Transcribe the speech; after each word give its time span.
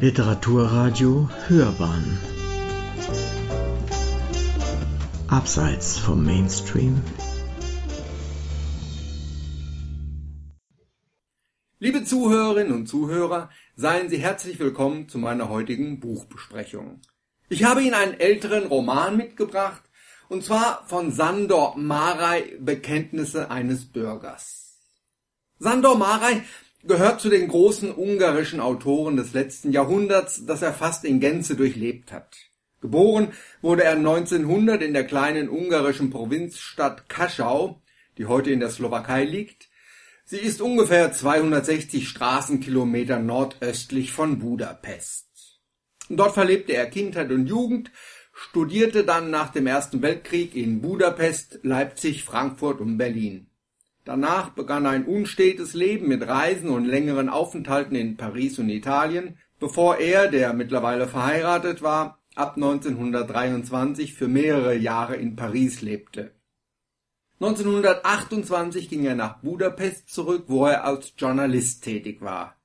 Literaturradio 0.00 1.28
Hörbahn 1.48 2.18
Abseits 5.28 5.98
vom 5.98 6.24
Mainstream 6.24 7.02
Liebe 11.78 12.02
Zuhörerinnen 12.02 12.72
und 12.72 12.86
Zuhörer, 12.86 13.50
seien 13.76 14.08
Sie 14.08 14.16
herzlich 14.16 14.58
willkommen 14.58 15.10
zu 15.10 15.18
meiner 15.18 15.50
heutigen 15.50 16.00
Buchbesprechung. 16.00 17.02
Ich 17.50 17.64
habe 17.64 17.82
Ihnen 17.82 17.92
einen 17.92 18.18
älteren 18.18 18.68
Roman 18.68 19.18
mitgebracht, 19.18 19.82
und 20.30 20.42
zwar 20.42 20.82
von 20.86 21.12
Sandor 21.12 21.76
Marei 21.76 22.56
Bekenntnisse 22.58 23.50
eines 23.50 23.84
Bürgers. 23.92 24.78
Sandor 25.58 25.98
Marei 25.98 26.42
gehört 26.84 27.20
zu 27.20 27.28
den 27.28 27.48
großen 27.48 27.92
ungarischen 27.94 28.60
Autoren 28.60 29.16
des 29.16 29.32
letzten 29.32 29.72
Jahrhunderts, 29.72 30.46
das 30.46 30.62
er 30.62 30.72
fast 30.72 31.04
in 31.04 31.20
Gänze 31.20 31.56
durchlebt 31.56 32.12
hat. 32.12 32.36
Geboren 32.80 33.32
wurde 33.60 33.84
er 33.84 33.92
1900 33.92 34.82
in 34.82 34.94
der 34.94 35.04
kleinen 35.04 35.50
ungarischen 35.50 36.10
Provinzstadt 36.10 37.08
Kaschau, 37.08 37.82
die 38.16 38.26
heute 38.26 38.50
in 38.50 38.60
der 38.60 38.70
Slowakei 38.70 39.24
liegt. 39.24 39.68
Sie 40.24 40.38
ist 40.38 40.62
ungefähr 40.62 41.12
260 41.12 42.08
Straßenkilometer 42.08 43.18
nordöstlich 43.18 44.12
von 44.12 44.38
Budapest. 44.38 45.60
Dort 46.08 46.34
verlebte 46.34 46.72
er 46.72 46.86
Kindheit 46.86 47.30
und 47.30 47.46
Jugend, 47.46 47.90
studierte 48.32 49.04
dann 49.04 49.30
nach 49.30 49.52
dem 49.52 49.66
Ersten 49.66 50.00
Weltkrieg 50.00 50.56
in 50.56 50.80
Budapest, 50.80 51.60
Leipzig, 51.62 52.24
Frankfurt 52.24 52.80
und 52.80 52.96
Berlin. 52.96 53.49
Danach 54.10 54.50
begann 54.50 54.86
ein 54.86 55.04
unstetes 55.04 55.72
Leben 55.72 56.08
mit 56.08 56.26
Reisen 56.26 56.68
und 56.70 56.84
längeren 56.84 57.28
Aufenthalten 57.28 57.94
in 57.94 58.16
Paris 58.16 58.58
und 58.58 58.68
Italien, 58.68 59.38
bevor 59.60 59.98
er, 59.98 60.26
der 60.26 60.52
mittlerweile 60.52 61.06
verheiratet 61.06 61.80
war, 61.80 62.18
ab 62.34 62.56
1923 62.56 64.14
für 64.14 64.26
mehrere 64.26 64.74
Jahre 64.74 65.14
in 65.14 65.36
Paris 65.36 65.80
lebte. 65.80 66.32
1928 67.38 68.88
ging 68.88 69.04
er 69.04 69.14
nach 69.14 69.42
Budapest 69.42 70.08
zurück, 70.08 70.46
wo 70.48 70.66
er 70.66 70.82
als 70.82 71.14
Journalist 71.16 71.84
tätig 71.84 72.20
war. 72.20 72.56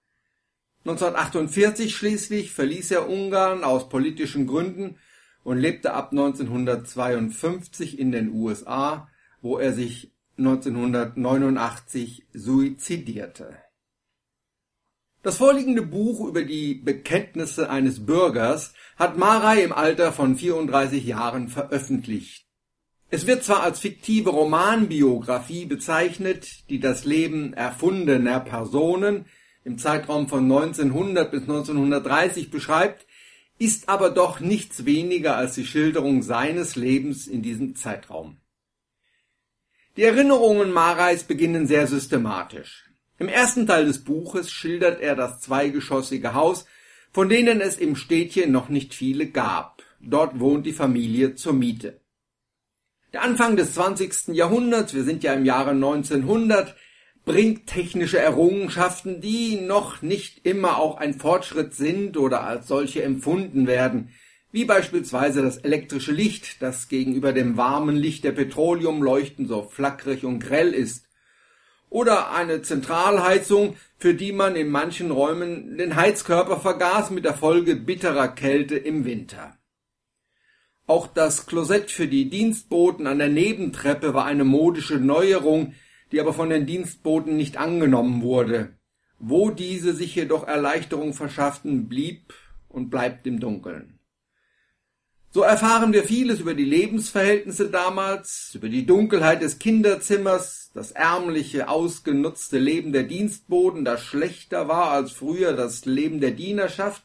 1948 0.86 1.95
schließlich 1.95 2.53
verließ 2.53 2.89
er 2.89 3.08
Ungarn 3.08 3.64
aus 3.64 3.88
politischen 3.88 4.48
Gründen 4.48 4.98
und 5.44 5.59
lebte 5.59 5.94
ab 5.94 6.09
1952 6.09 8.00
in 8.00 8.11
den 8.11 8.31
USA, 8.33 9.08
wo 9.44 9.59
er 9.59 9.73
sich 9.73 10.14
1989 10.38 12.28
suizidierte. 12.33 13.58
Das 15.23 15.38
vorliegende 15.38 15.81
Buch 15.81 16.27
über 16.27 16.44
die 16.44 16.75
Bekenntnisse 16.75 17.69
eines 17.69 18.05
Bürgers 18.05 18.73
hat 18.95 19.17
Marei 19.17 19.64
im 19.64 19.73
Alter 19.73 20.11
von 20.11 20.36
34 20.36 21.03
Jahren 21.03 21.47
veröffentlicht. 21.47 22.45
Es 23.09 23.25
wird 23.25 23.44
zwar 23.44 23.64
als 23.64 23.80
fiktive 23.80 24.30
Romanbiografie 24.30 25.66
bezeichnet, 25.66 26.70
die 26.70 26.80
das 26.80 27.05
Leben 27.05 27.53
erfundener 27.53 28.39
Personen 28.39 29.25
im 29.64 29.77
Zeitraum 29.77 30.27
von 30.27 30.44
1900 30.44 31.31
bis 31.31 31.42
1930 31.42 32.52
beschreibt, 32.52 33.08
ist 33.58 33.89
aber 33.89 34.09
doch 34.09 34.39
nichts 34.39 34.86
weniger 34.86 35.38
als 35.38 35.55
die 35.55 35.66
Schilderung 35.66 36.22
seines 36.22 36.75
Lebens 36.75 37.25
in 37.25 37.42
diesem 37.42 37.75
Zeitraum. 37.75 38.38
Die 39.98 40.04
Erinnerungen 40.04 40.72
Mareis 40.72 41.24
beginnen 41.24 41.68
sehr 41.68 41.88
systematisch. 41.88 42.84
Im 43.18 43.30
ersten 43.30 43.66
Teil 43.66 43.86
des 43.86 44.04
Buches 44.04 44.52
schildert 44.52 45.00
er 45.00 45.16
das 45.16 45.40
zweigeschossige 45.40 46.34
Haus, 46.34 46.66
von 47.14 47.30
denen 47.30 47.62
es 47.62 47.78
im 47.78 47.96
Städtchen 47.96 48.52
noch 48.52 48.68
nicht 48.68 48.94
viele 48.94 49.28
gab. 49.28 49.84
Dort 50.02 50.38
wohnt 50.42 50.66
die 50.66 50.73
Familie 50.73 51.36
zur 51.36 51.54
Miete. 51.54 52.02
Der 53.14 53.22
Anfang 53.22 53.55
des 53.55 53.73
20. 53.76 54.36
Jahrhunderts, 54.36 54.94
wir 54.94 55.05
sind 55.05 55.23
ja 55.23 55.34
im 55.34 55.45
Jahre 55.45 55.70
1900, 55.72 56.76
bringt 57.23 57.67
technische 57.67 58.20
Errungenschaften, 58.20 59.22
die 59.22 59.61
noch 59.61 60.02
nicht 60.02 60.45
immer 60.45 60.78
auch 60.78 60.98
ein 60.98 61.14
Fortschritt 61.14 61.73
sind 61.73 62.17
oder 62.17 62.44
als 62.44 62.67
solche 62.67 63.02
empfunden 63.02 63.66
werden 63.66 64.10
wie 64.55 64.64
beispielsweise 64.64 65.42
das 65.42 65.58
elektrische 65.58 66.14
Licht, 66.14 66.61
das 66.61 66.88
gegenüber 66.88 67.33
dem 67.33 67.58
warmen 67.58 67.98
Licht 67.98 68.23
der 68.23 68.32
Petroleumleuchten 68.32 69.49
so 69.49 69.64
flackrig 69.64 70.23
und 70.23 70.39
grell 70.39 70.73
ist, 70.73 71.10
oder 71.89 72.32
eine 72.32 72.61
Zentralheizung, 72.61 73.76
für 73.98 74.14
die 74.14 74.32
man 74.32 74.55
in 74.55 74.70
manchen 74.70 75.11
Räumen 75.11 75.77
den 75.77 75.98
Heizkörper 75.98 76.58
vergaß 76.58 77.10
mit 77.10 77.26
der 77.26 77.33
Folge 77.33 77.76
bitterer 77.76 78.30
Kälte 78.30 78.77
im 78.77 79.04
Winter. 79.04 79.58
Auch 80.87 81.08
das 81.08 81.48
Klosett 81.48 81.92
für 81.92 82.08
die 82.08 82.30
Dienstboten 82.30 83.08
an 83.08 83.17
der 83.17 83.27
Nebentreppe 83.27 84.14
war 84.14 84.23
eine 84.23 84.45
modische 84.45 84.99
Neuerung, 84.99 85.73
die 86.14 86.22
aber 86.22 86.32
von 86.32 86.49
den 86.49 86.66
Dienstboten 86.66 87.36
nicht 87.36 87.58
angenommen 87.58 88.22
wurde. 88.22 88.70
Wo 89.20 89.49
diese 89.49 89.93
sich 89.93 90.16
jedoch 90.16 90.48
Erleichterung 90.48 91.14
verschafften, 91.14 91.89
blieb 91.89 92.33
und 92.70 92.89
bleibt 92.89 93.27
im 93.27 93.42
Dunkeln. 93.42 93.95
So 95.36 95.42
erfahren 95.42 95.92
wir 95.92 96.06
vieles 96.06 96.40
über 96.40 96.54
die 96.54 96.64
Lebensverhältnisse 96.64 97.70
damals, 97.70 98.52
über 98.56 98.70
die 98.70 98.86
Dunkelheit 98.86 99.42
des 99.42 99.60
Kinderzimmers, 99.60 100.72
das 100.73 100.92
ärmliche, 100.92 101.68
ausgenutzte 101.68 102.58
Leben 102.58 102.94
der 102.94 103.04
Dienstboten, 103.04 103.84
das 103.84 104.02
schlechter 104.02 104.70
war 104.70 104.92
als 104.92 105.12
früher 105.12 105.52
das 105.52 105.84
Leben 105.84 106.22
der 106.22 106.32
Dienerschaft, 106.32 107.04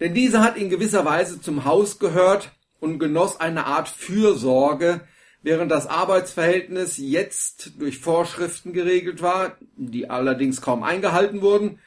denn 0.00 0.14
diese 0.14 0.40
hat 0.40 0.56
in 0.56 0.70
gewisser 0.70 1.04
Weise 1.04 1.38
zum 1.38 1.66
Haus 1.66 1.98
gehört 1.98 2.50
und 2.80 2.98
genoss 2.98 3.38
eine 3.38 3.66
Art 3.66 3.90
Fürsorge, 3.90 5.02
während 5.42 5.70
das 5.70 5.86
Arbeitsverhältnis 5.86 6.96
jetzt 6.96 7.72
durch 7.78 7.98
Vorschriften 7.98 8.72
geregelt 8.72 9.20
war, 9.20 9.58
die 9.76 10.08
allerdings 10.08 10.62
kaum 10.62 10.82
eingehalten 10.82 11.42
wurden, 11.42 11.78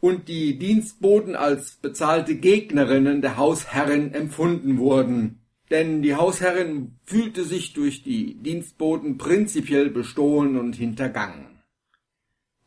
und 0.00 0.28
die 0.28 0.58
Dienstboten 0.58 1.36
als 1.36 1.76
bezahlte 1.76 2.36
Gegnerinnen 2.36 3.20
der 3.20 3.36
Hausherrin 3.36 4.14
empfunden 4.14 4.78
wurden. 4.78 5.40
Denn 5.70 6.02
die 6.02 6.16
Hausherrin 6.16 6.96
fühlte 7.04 7.44
sich 7.44 7.74
durch 7.74 8.02
die 8.02 8.34
Dienstboten 8.34 9.18
prinzipiell 9.18 9.90
bestohlen 9.90 10.58
und 10.58 10.74
hintergangen. 10.74 11.62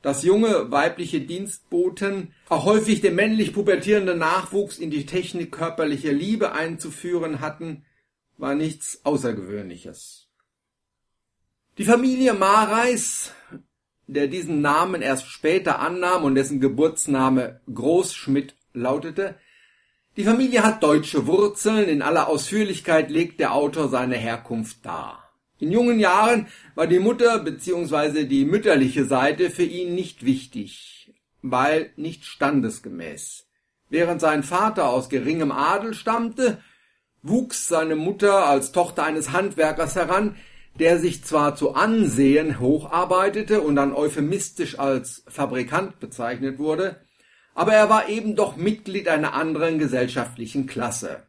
Dass 0.01 0.23
junge 0.23 0.69
weibliche 0.71 1.21
Dienstboten 1.21 2.33
auch 2.49 2.65
häufig 2.65 3.01
den 3.01 3.15
männlich 3.15 3.53
pubertierenden 3.53 4.19
Nachwuchs 4.19 4.77
in 4.77 4.91
die 4.91 5.05
Technik 5.05 5.51
körperlicher 5.51 6.11
Liebe 6.11 6.53
einzuführen 6.53 7.39
hatten, 7.39 7.85
war 8.37 8.55
nichts 8.55 9.01
Außergewöhnliches. 9.05 10.29
Die 11.77 11.85
Familie 11.85 12.33
Mareis 12.33 13.31
der 14.07 14.27
diesen 14.27 14.61
Namen 14.61 15.01
erst 15.01 15.27
später 15.27 15.79
annahm 15.79 16.23
und 16.23 16.35
dessen 16.35 16.59
Geburtsname 16.59 17.61
Großschmidt 17.73 18.55
lautete. 18.73 19.35
Die 20.17 20.25
Familie 20.25 20.63
hat 20.63 20.83
deutsche 20.83 21.25
Wurzeln, 21.25 21.87
in 21.89 22.01
aller 22.01 22.27
Ausführlichkeit 22.27 23.09
legt 23.09 23.39
der 23.39 23.53
Autor 23.53 23.89
seine 23.89 24.15
Herkunft 24.15 24.85
dar. 24.85 25.31
In 25.59 25.71
jungen 25.71 25.99
Jahren 25.99 26.47
war 26.75 26.87
die 26.87 26.99
Mutter 26.99 27.39
bzw. 27.39 28.25
die 28.25 28.45
mütterliche 28.45 29.05
Seite 29.05 29.49
für 29.49 29.63
ihn 29.63 29.95
nicht 29.95 30.25
wichtig, 30.25 31.13
weil 31.41 31.91
nicht 31.95 32.25
standesgemäß. 32.25 33.47
Während 33.89 34.21
sein 34.21 34.43
Vater 34.43 34.89
aus 34.89 35.09
geringem 35.09 35.51
Adel 35.51 35.93
stammte, 35.93 36.61
wuchs 37.21 37.67
seine 37.67 37.95
Mutter 37.95 38.45
als 38.45 38.71
Tochter 38.71 39.03
eines 39.03 39.31
Handwerkers 39.31 39.95
heran, 39.95 40.35
der 40.79 40.99
sich 40.99 41.23
zwar 41.23 41.55
zu 41.55 41.75
Ansehen 41.75 42.59
hocharbeitete 42.59 43.61
und 43.61 43.75
dann 43.75 43.93
euphemistisch 43.93 44.79
als 44.79 45.23
Fabrikant 45.27 45.99
bezeichnet 45.99 46.57
wurde, 46.59 47.01
aber 47.53 47.73
er 47.73 47.89
war 47.89 48.09
eben 48.09 48.35
doch 48.35 48.55
Mitglied 48.55 49.07
einer 49.07 49.33
anderen 49.33 49.77
gesellschaftlichen 49.77 50.65
Klasse. 50.65 51.23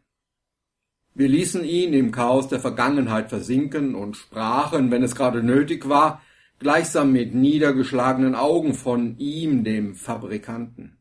Wir 1.14 1.28
ließen 1.28 1.62
ihn 1.62 1.92
im 1.92 2.10
Chaos 2.10 2.48
der 2.48 2.58
Vergangenheit 2.58 3.28
versinken 3.28 3.94
und 3.94 4.16
sprachen, 4.16 4.90
wenn 4.90 5.02
es 5.02 5.14
gerade 5.14 5.42
nötig 5.42 5.88
war, 5.88 6.22
gleichsam 6.58 7.12
mit 7.12 7.34
niedergeschlagenen 7.34 8.34
Augen 8.34 8.74
von 8.74 9.18
ihm, 9.18 9.62
dem 9.62 9.94
Fabrikanten. 9.94 10.98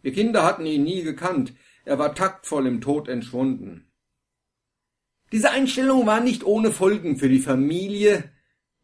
Wir 0.00 0.12
Kinder 0.12 0.44
hatten 0.44 0.64
ihn 0.64 0.84
nie 0.84 1.02
gekannt, 1.02 1.52
er 1.84 1.98
war 1.98 2.14
taktvoll 2.14 2.66
im 2.66 2.80
Tod 2.80 3.08
entschwunden. 3.08 3.90
Diese 5.34 5.50
Einstellung 5.50 6.06
war 6.06 6.20
nicht 6.20 6.44
ohne 6.44 6.70
Folgen 6.70 7.16
für 7.16 7.28
die 7.28 7.40
Familie, 7.40 8.30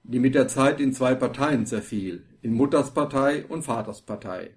die 0.02 0.18
mit 0.18 0.34
der 0.34 0.48
Zeit 0.48 0.80
in 0.80 0.92
zwei 0.92 1.14
Parteien 1.14 1.64
zerfiel, 1.64 2.26
in 2.42 2.54
Mutterspartei 2.54 3.44
und 3.46 3.62
Vaterspartei. 3.62 4.56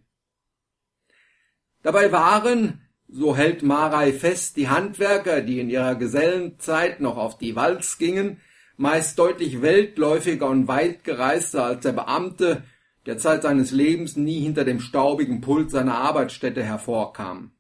Dabei 1.84 2.12
waren, 2.12 2.82
so 3.08 3.38
hält 3.38 3.62
Marei 3.62 4.12
fest, 4.12 4.58
die 4.58 4.70
Handwerker, 4.70 5.42
die 5.42 5.60
in 5.60 5.70
ihrer 5.70 5.94
Gesellenzeit 5.94 7.00
noch 7.00 7.18
auf 7.18 7.38
die 7.38 7.56
Walz 7.56 8.00
gingen, 8.00 8.42
meist 8.76 9.20
deutlich 9.20 9.62
weltläufiger 9.62 10.50
und 10.50 10.68
weit 10.68 11.04
gereister 11.04 11.64
als 11.64 11.82
der 11.82 11.92
Beamte, 11.92 12.64
der 13.06 13.20
Zeit 13.20 13.44
seines 13.44 13.70
Lebens 13.70 14.16
nie 14.16 14.40
hinter 14.40 14.66
dem 14.66 14.80
staubigen 14.80 15.42
Pult 15.42 15.70
seiner 15.70 16.00
Arbeitsstätte 16.00 16.64
hervorkam. 16.64 17.52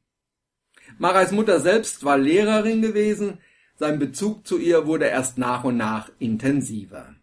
Mareis 0.97 1.31
Mutter 1.31 1.59
selbst 1.59 2.03
war 2.03 2.17
Lehrerin 2.17 2.81
gewesen, 2.81 3.37
sein 3.75 3.99
Bezug 3.99 4.45
zu 4.47 4.57
ihr 4.57 4.85
wurde 4.87 5.05
erst 5.05 5.37
nach 5.37 5.63
und 5.63 5.77
nach 5.77 6.09
intensiver. 6.19 7.15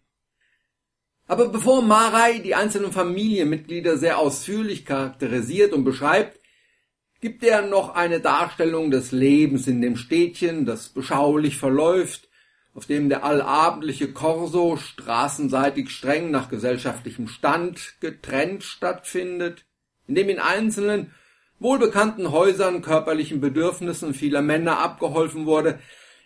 Aber 1.26 1.48
bevor 1.48 1.80
Marei 1.82 2.38
die 2.38 2.56
einzelnen 2.56 2.90
Familienmitglieder 2.90 3.96
sehr 3.96 4.18
ausführlich 4.18 4.84
charakterisiert 4.84 5.72
und 5.72 5.84
beschreibt, 5.84 6.40
gibt 7.20 7.44
er 7.44 7.62
noch 7.62 7.94
eine 7.94 8.20
Darstellung 8.20 8.90
des 8.90 9.12
Lebens 9.12 9.68
in 9.68 9.80
dem 9.80 9.96
Städtchen, 9.96 10.64
das 10.64 10.88
beschaulich 10.88 11.56
verläuft, 11.56 12.28
auf 12.74 12.86
dem 12.86 13.08
der 13.08 13.24
allabendliche 13.24 14.12
Korso 14.12 14.76
straßenseitig 14.76 15.90
streng 15.90 16.30
nach 16.30 16.48
gesellschaftlichem 16.48 17.28
Stand 17.28 17.94
getrennt 18.00 18.64
stattfindet, 18.64 19.64
in 20.06 20.14
dem 20.14 20.28
in 20.28 20.38
einzelnen 20.38 21.12
wohlbekannten 21.58 22.32
Häusern 22.32 22.80
körperlichen 22.80 23.40
Bedürfnissen 23.40 24.14
vieler 24.14 24.40
Männer 24.40 24.78
abgeholfen 24.78 25.46
wurde, 25.46 25.78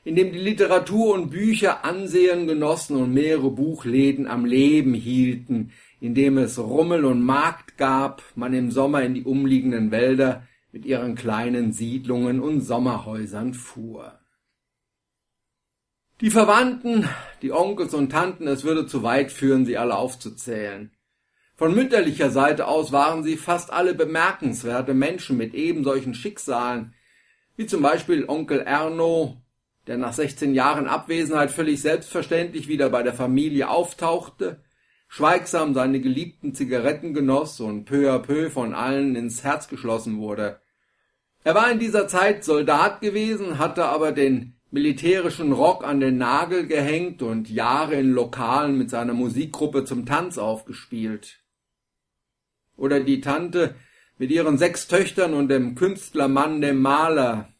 in 0.04 0.16
dem 0.16 0.32
die 0.32 0.38
Literatur 0.38 1.14
und 1.14 1.30
Bücher 1.30 1.84
Ansehen 1.84 2.46
genossen 2.46 2.96
und 2.96 3.14
mehrere 3.14 3.50
Buchläden 3.50 4.26
am 4.26 4.44
Leben 4.44 4.92
hielten, 4.92 5.72
in 6.00 6.14
dem 6.14 6.36
es 6.36 6.58
Rummel 6.58 7.06
und 7.06 7.22
Markt 7.22 7.78
gab, 7.78 8.22
man 8.34 8.52
im 8.52 8.70
Sommer 8.70 9.02
in 9.02 9.14
die 9.14 9.24
umliegenden 9.24 9.90
Wälder 9.90 10.46
mit 10.72 10.84
ihren 10.84 11.14
kleinen 11.14 11.72
Siedlungen 11.72 12.40
und 12.40 12.60
Sommerhäusern 12.60 13.54
fuhr. 13.54 14.18
Die 16.20 16.30
Verwandten, 16.30 17.08
die 17.42 17.52
Onkels 17.52 17.94
und 17.94 18.10
Tanten, 18.10 18.46
es 18.46 18.62
würde 18.64 18.86
zu 18.86 19.02
weit 19.02 19.32
führen, 19.32 19.64
sie 19.64 19.78
alle 19.78 19.96
aufzuzählen. 19.96 20.90
Von 21.56 21.74
mütterlicher 21.74 22.30
Seite 22.30 22.66
aus 22.66 22.92
waren 22.92 23.22
sie 23.22 23.36
fast 23.36 23.72
alle 23.72 23.94
bemerkenswerte 23.94 24.92
Menschen 24.92 25.36
mit 25.36 25.54
ebensolchen 25.54 26.14
Schicksalen, 26.14 26.94
wie 27.56 27.66
zum 27.66 27.80
Beispiel 27.80 28.24
Onkel 28.26 28.60
Erno, 28.60 29.43
der 29.86 29.98
nach 29.98 30.12
16 30.12 30.54
Jahren 30.54 30.86
Abwesenheit 30.86 31.50
völlig 31.50 31.82
selbstverständlich 31.82 32.68
wieder 32.68 32.90
bei 32.90 33.02
der 33.02 33.14
Familie 33.14 33.68
auftauchte, 33.68 34.62
schweigsam 35.08 35.74
seine 35.74 36.00
geliebten 36.00 36.54
Zigaretten 36.54 37.14
genoss 37.14 37.60
und 37.60 37.84
peu 37.84 38.10
à 38.10 38.18
peu 38.18 38.50
von 38.50 38.74
allen 38.74 39.14
ins 39.14 39.44
Herz 39.44 39.68
geschlossen 39.68 40.18
wurde. 40.18 40.60
Er 41.44 41.54
war 41.54 41.70
in 41.70 41.78
dieser 41.78 42.08
Zeit 42.08 42.42
Soldat 42.44 43.00
gewesen, 43.02 43.58
hatte 43.58 43.84
aber 43.84 44.12
den 44.12 44.56
militärischen 44.70 45.52
Rock 45.52 45.84
an 45.84 46.00
den 46.00 46.16
Nagel 46.16 46.66
gehängt 46.66 47.22
und 47.22 47.48
Jahre 47.48 47.94
in 47.94 48.10
Lokalen 48.12 48.76
mit 48.76 48.90
seiner 48.90 49.14
Musikgruppe 49.14 49.84
zum 49.84 50.04
Tanz 50.04 50.36
aufgespielt. 50.36 51.44
Oder 52.76 52.98
die 52.98 53.20
Tante 53.20 53.76
mit 54.18 54.30
ihren 54.30 54.58
sechs 54.58 54.88
Töchtern 54.88 55.34
und 55.34 55.48
dem 55.48 55.76
Künstlermann, 55.76 56.60
dem 56.60 56.82
Maler, 56.82 57.53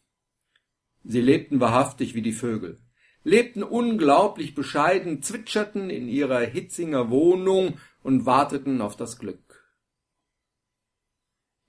Sie 1.07 1.21
lebten 1.21 1.59
wahrhaftig 1.59 2.15
wie 2.15 2.23
die 2.23 2.33
Vögel, 2.33 2.79
lebten 3.23 3.61
unglaublich 3.61 4.55
bescheiden, 4.55 5.21
zwitscherten 5.21 5.89
in 5.89 6.07
ihrer 6.07 6.39
Hitzinger 6.39 7.11
Wohnung 7.11 7.77
und 8.01 8.25
warteten 8.25 8.81
auf 8.81 8.95
das 8.95 9.19
Glück. 9.19 9.39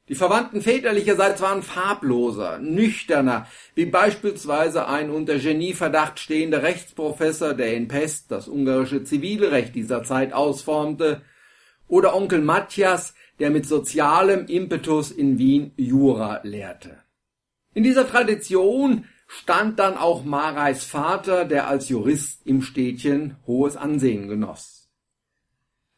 Die 0.08 0.14
Verwandten 0.14 0.62
väterlicherseits 0.62 1.40
waren 1.40 1.62
farbloser, 1.62 2.58
nüchterner, 2.58 3.46
wie 3.74 3.86
beispielsweise 3.86 4.86
ein 4.86 5.10
unter 5.10 5.38
Genieverdacht 5.38 6.20
stehender 6.20 6.62
Rechtsprofessor, 6.62 7.54
der 7.54 7.74
in 7.74 7.88
Pest 7.88 8.30
das 8.30 8.48
ungarische 8.48 9.02
Zivilrecht 9.02 9.74
dieser 9.74 10.04
Zeit 10.04 10.32
ausformte, 10.32 11.22
oder 11.88 12.14
Onkel 12.14 12.40
Matthias, 12.40 13.14
der 13.38 13.50
mit 13.50 13.66
sozialem 13.66 14.46
Impetus 14.46 15.10
in 15.10 15.38
Wien 15.38 15.72
Jura 15.76 16.40
lehrte. 16.42 16.98
In 17.74 17.82
dieser 17.82 18.08
Tradition 18.08 19.04
stand 19.26 19.78
dann 19.78 19.96
auch 19.96 20.24
Mareis 20.24 20.84
Vater, 20.84 21.44
der 21.44 21.68
als 21.68 21.88
Jurist 21.88 22.46
im 22.46 22.62
Städtchen 22.62 23.36
hohes 23.46 23.76
Ansehen 23.76 24.28
genoss. 24.28 24.88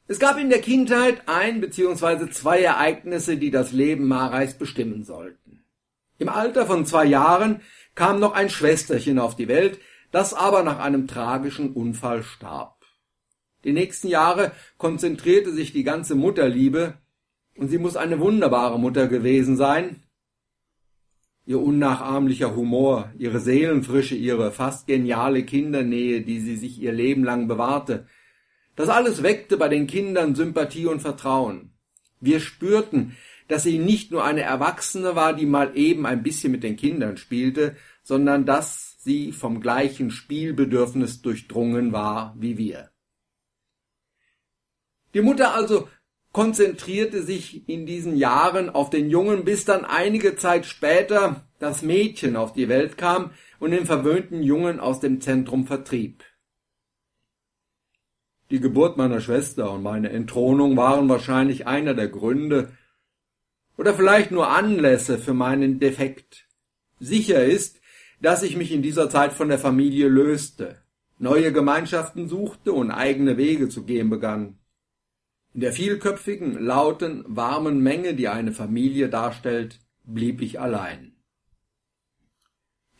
Es 0.06 0.18
gab 0.18 0.38
in 0.38 0.48
der 0.48 0.62
Kindheit 0.62 1.22
ein 1.26 1.60
bzw. 1.60 2.30
zwei 2.30 2.62
Ereignisse, 2.62 3.36
die 3.36 3.50
das 3.50 3.72
Leben 3.72 4.08
Mareis 4.08 4.56
bestimmen 4.56 5.04
sollten. 5.04 5.64
Im 6.18 6.30
Alter 6.30 6.66
von 6.66 6.86
zwei 6.86 7.04
Jahren 7.04 7.60
kam 7.94 8.18
noch 8.18 8.32
ein 8.32 8.48
Schwesterchen 8.48 9.18
auf 9.18 9.36
die 9.36 9.48
Welt, 9.48 9.78
das 10.10 10.32
aber 10.32 10.62
nach 10.62 10.78
einem 10.78 11.06
tragischen 11.06 11.74
Unfall 11.74 12.22
starb. 12.22 12.78
Die 13.64 13.72
nächsten 13.72 14.08
Jahre 14.08 14.52
konzentrierte 14.78 15.52
sich 15.52 15.72
die 15.72 15.84
ganze 15.84 16.14
Mutterliebe, 16.14 16.94
und 17.56 17.68
sie 17.68 17.78
muss 17.78 17.96
eine 17.96 18.20
wunderbare 18.20 18.78
Mutter 18.78 19.08
gewesen 19.08 19.56
sein, 19.56 20.04
ihr 21.48 21.62
unnachahmlicher 21.62 22.54
Humor, 22.54 23.10
ihre 23.16 23.40
Seelenfrische, 23.40 24.14
ihre 24.14 24.52
fast 24.52 24.86
geniale 24.86 25.44
Kindernähe, 25.44 26.20
die 26.20 26.40
sie 26.40 26.56
sich 26.56 26.78
ihr 26.78 26.92
Leben 26.92 27.24
lang 27.24 27.48
bewahrte. 27.48 28.06
Das 28.76 28.90
alles 28.90 29.22
weckte 29.22 29.56
bei 29.56 29.68
den 29.68 29.86
Kindern 29.86 30.34
Sympathie 30.34 30.84
und 30.84 31.00
Vertrauen. 31.00 31.72
Wir 32.20 32.40
spürten, 32.40 33.16
dass 33.48 33.62
sie 33.62 33.78
nicht 33.78 34.10
nur 34.10 34.24
eine 34.24 34.42
Erwachsene 34.42 35.16
war, 35.16 35.32
die 35.32 35.46
mal 35.46 35.74
eben 35.74 36.04
ein 36.04 36.22
bisschen 36.22 36.52
mit 36.52 36.62
den 36.62 36.76
Kindern 36.76 37.16
spielte, 37.16 37.76
sondern 38.02 38.44
dass 38.44 38.98
sie 38.98 39.32
vom 39.32 39.62
gleichen 39.62 40.10
Spielbedürfnis 40.10 41.22
durchdrungen 41.22 41.92
war 41.92 42.36
wie 42.38 42.58
wir. 42.58 42.90
Die 45.14 45.22
Mutter 45.22 45.54
also 45.54 45.88
konzentrierte 46.38 47.24
sich 47.24 47.68
in 47.68 47.84
diesen 47.84 48.16
Jahren 48.16 48.70
auf 48.70 48.90
den 48.90 49.10
Jungen, 49.10 49.44
bis 49.44 49.64
dann 49.64 49.84
einige 49.84 50.36
Zeit 50.36 50.66
später 50.66 51.42
das 51.58 51.82
Mädchen 51.82 52.36
auf 52.36 52.52
die 52.52 52.68
Welt 52.68 52.96
kam 52.96 53.32
und 53.58 53.72
den 53.72 53.86
verwöhnten 53.86 54.44
Jungen 54.44 54.78
aus 54.78 55.00
dem 55.00 55.20
Zentrum 55.20 55.66
vertrieb. 55.66 56.22
Die 58.52 58.60
Geburt 58.60 58.96
meiner 58.96 59.20
Schwester 59.20 59.72
und 59.72 59.82
meine 59.82 60.10
Entthronung 60.10 60.76
waren 60.76 61.08
wahrscheinlich 61.08 61.66
einer 61.66 61.94
der 61.94 62.06
Gründe 62.06 62.70
oder 63.76 63.92
vielleicht 63.92 64.30
nur 64.30 64.48
Anlässe 64.48 65.18
für 65.18 65.34
meinen 65.34 65.80
Defekt. 65.80 66.46
Sicher 67.00 67.44
ist, 67.44 67.80
dass 68.20 68.44
ich 68.44 68.56
mich 68.56 68.70
in 68.70 68.82
dieser 68.82 69.10
Zeit 69.10 69.32
von 69.32 69.48
der 69.48 69.58
Familie 69.58 70.06
löste, 70.06 70.76
neue 71.18 71.52
Gemeinschaften 71.52 72.28
suchte 72.28 72.72
und 72.72 72.92
eigene 72.92 73.36
Wege 73.38 73.68
zu 73.68 73.82
gehen 73.82 74.08
begann. 74.08 74.56
In 75.54 75.60
der 75.60 75.72
vielköpfigen, 75.72 76.58
lauten, 76.58 77.24
warmen 77.26 77.82
Menge, 77.82 78.14
die 78.14 78.28
eine 78.28 78.52
Familie 78.52 79.08
darstellt, 79.08 79.80
blieb 80.04 80.40
ich 80.40 80.60
allein. 80.60 81.16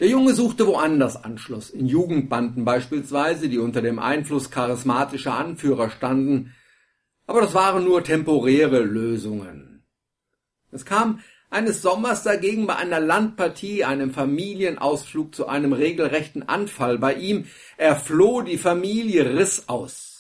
Der 0.01 0.09
Junge 0.09 0.33
suchte 0.33 0.67
woanders 0.67 1.23
Anschluss, 1.23 1.71
in 1.71 1.87
Jugendbanden 1.87 2.65
beispielsweise, 2.65 3.49
die 3.49 3.59
unter 3.59 3.83
dem 3.83 3.99
Einfluss 3.99 4.51
charismatischer 4.51 5.35
Anführer 5.35 5.91
standen, 5.91 6.55
aber 7.27 7.43
das 7.43 7.53
waren 7.53 7.85
nur 7.85 8.05
temporäre 8.05 8.81
Lösungen. 8.81 9.85
Es 10.71 10.85
kam 10.85 11.21
eines 11.51 11.83
Sommers 11.83 12.23
dagegen 12.23 12.67
bei 12.67 12.77
einer 12.77 13.01
Landpartie, 13.01 13.85
einem 13.85 14.13
Familienausflug 14.13 15.35
zu 15.35 15.47
einem 15.47 15.73
regelrechten 15.73 16.49
Anfall 16.49 16.99
bei 16.99 17.15
ihm. 17.15 17.47
Er 17.77 17.97
floh, 17.97 18.43
die 18.43 18.59
Familie 18.59 19.35
riss 19.39 19.69
aus. 19.69 20.18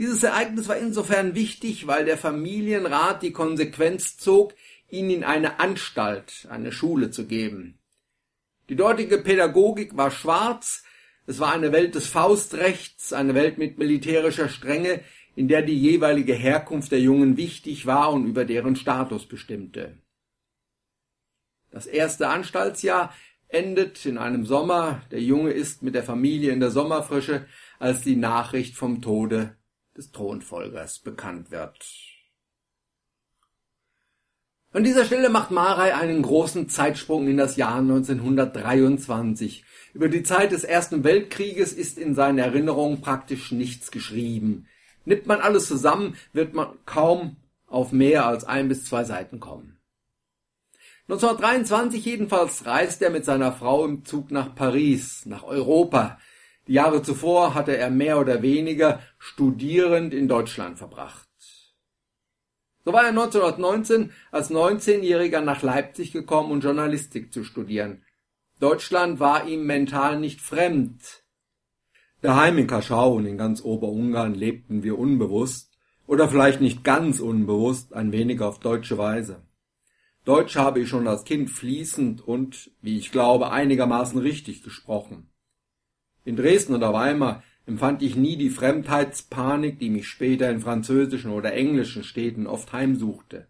Dieses 0.00 0.22
Ereignis 0.22 0.66
war 0.66 0.78
insofern 0.78 1.34
wichtig, 1.34 1.86
weil 1.86 2.06
der 2.06 2.16
Familienrat 2.16 3.22
die 3.22 3.32
Konsequenz 3.32 4.16
zog, 4.16 4.54
ihn 4.88 5.10
in 5.10 5.24
eine 5.24 5.60
Anstalt, 5.60 6.48
eine 6.48 6.72
Schule 6.72 7.10
zu 7.10 7.26
geben. 7.26 7.78
Die 8.70 8.76
dortige 8.76 9.18
Pädagogik 9.18 9.98
war 9.98 10.10
schwarz, 10.10 10.84
es 11.26 11.38
war 11.38 11.52
eine 11.52 11.70
Welt 11.72 11.96
des 11.96 12.06
Faustrechts, 12.06 13.12
eine 13.12 13.34
Welt 13.34 13.58
mit 13.58 13.76
militärischer 13.76 14.48
Strenge, 14.48 15.02
in 15.36 15.48
der 15.48 15.60
die 15.60 15.78
jeweilige 15.78 16.32
Herkunft 16.32 16.92
der 16.92 17.00
Jungen 17.00 17.36
wichtig 17.36 17.84
war 17.84 18.10
und 18.10 18.24
über 18.24 18.46
deren 18.46 18.76
Status 18.76 19.26
bestimmte. 19.26 19.98
Das 21.70 21.84
erste 21.86 22.28
Anstaltsjahr 22.28 23.14
endet 23.48 24.06
in 24.06 24.16
einem 24.16 24.46
Sommer, 24.46 25.02
der 25.10 25.20
Junge 25.20 25.50
ist 25.50 25.82
mit 25.82 25.94
der 25.94 26.04
Familie 26.04 26.52
in 26.52 26.60
der 26.60 26.70
Sommerfrische, 26.70 27.44
als 27.78 28.00
die 28.00 28.16
Nachricht 28.16 28.76
vom 28.76 29.02
Tode 29.02 29.59
des 30.00 30.12
Thronfolgers 30.12 31.00
bekannt 31.00 31.50
wird. 31.50 31.86
An 34.72 34.82
dieser 34.82 35.04
Stelle 35.04 35.28
macht 35.28 35.50
Marei 35.50 35.94
einen 35.94 36.22
großen 36.22 36.70
Zeitsprung 36.70 37.28
in 37.28 37.36
das 37.36 37.56
Jahr 37.56 37.80
1923. 37.80 39.64
Über 39.92 40.08
die 40.08 40.22
Zeit 40.22 40.52
des 40.52 40.64
Ersten 40.64 41.04
Weltkrieges 41.04 41.74
ist 41.74 41.98
in 41.98 42.14
seinen 42.14 42.38
Erinnerungen 42.38 43.02
praktisch 43.02 43.52
nichts 43.52 43.90
geschrieben. 43.90 44.68
Nimmt 45.04 45.26
man 45.26 45.40
alles 45.40 45.66
zusammen, 45.66 46.16
wird 46.32 46.54
man 46.54 46.68
kaum 46.86 47.36
auf 47.66 47.92
mehr 47.92 48.26
als 48.26 48.44
ein 48.44 48.68
bis 48.68 48.86
zwei 48.86 49.04
Seiten 49.04 49.38
kommen. 49.38 49.76
1923 51.08 52.04
jedenfalls 52.04 52.64
reist 52.64 53.02
er 53.02 53.10
mit 53.10 53.24
seiner 53.26 53.52
Frau 53.52 53.84
im 53.84 54.04
Zug 54.04 54.30
nach 54.30 54.54
Paris, 54.54 55.26
nach 55.26 55.42
Europa, 55.42 56.18
die 56.66 56.74
Jahre 56.74 57.02
zuvor 57.02 57.54
hatte 57.54 57.76
er 57.76 57.90
mehr 57.90 58.18
oder 58.18 58.42
weniger 58.42 59.00
studierend 59.18 60.14
in 60.14 60.28
Deutschland 60.28 60.78
verbracht. 60.78 61.28
So 62.84 62.92
war 62.92 63.02
er 63.02 63.10
1919 63.10 64.12
als 64.30 64.50
19-Jähriger 64.50 65.42
nach 65.42 65.62
Leipzig 65.62 66.12
gekommen, 66.12 66.50
um 66.50 66.60
Journalistik 66.60 67.32
zu 67.32 67.44
studieren. 67.44 68.02
Deutschland 68.58 69.20
war 69.20 69.46
ihm 69.46 69.66
mental 69.66 70.18
nicht 70.18 70.40
fremd. 70.40 71.22
Daheim 72.22 72.58
in 72.58 72.66
Kaschau 72.66 73.14
und 73.14 73.26
in 73.26 73.38
ganz 73.38 73.62
Oberungarn 73.62 74.34
lebten 74.34 74.82
wir 74.82 74.98
unbewusst, 74.98 75.70
oder 76.06 76.28
vielleicht 76.28 76.60
nicht 76.60 76.82
ganz 76.82 77.20
unbewusst, 77.20 77.94
ein 77.94 78.12
wenig 78.12 78.40
auf 78.40 78.58
deutsche 78.58 78.98
Weise. 78.98 79.42
Deutsch 80.24 80.56
habe 80.56 80.80
ich 80.80 80.88
schon 80.88 81.06
als 81.06 81.24
Kind 81.24 81.50
fließend 81.50 82.26
und, 82.26 82.70
wie 82.82 82.98
ich 82.98 83.12
glaube, 83.12 83.52
einigermaßen 83.52 84.18
richtig 84.18 84.62
gesprochen. 84.62 85.30
In 86.24 86.36
Dresden 86.36 86.74
oder 86.74 86.92
Weimar 86.92 87.42
empfand 87.66 88.02
ich 88.02 88.16
nie 88.16 88.36
die 88.36 88.50
Fremdheitspanik, 88.50 89.78
die 89.78 89.90
mich 89.90 90.08
später 90.08 90.50
in 90.50 90.60
französischen 90.60 91.30
oder 91.30 91.52
englischen 91.52 92.04
Städten 92.04 92.46
oft 92.46 92.72
heimsuchte. 92.72 93.46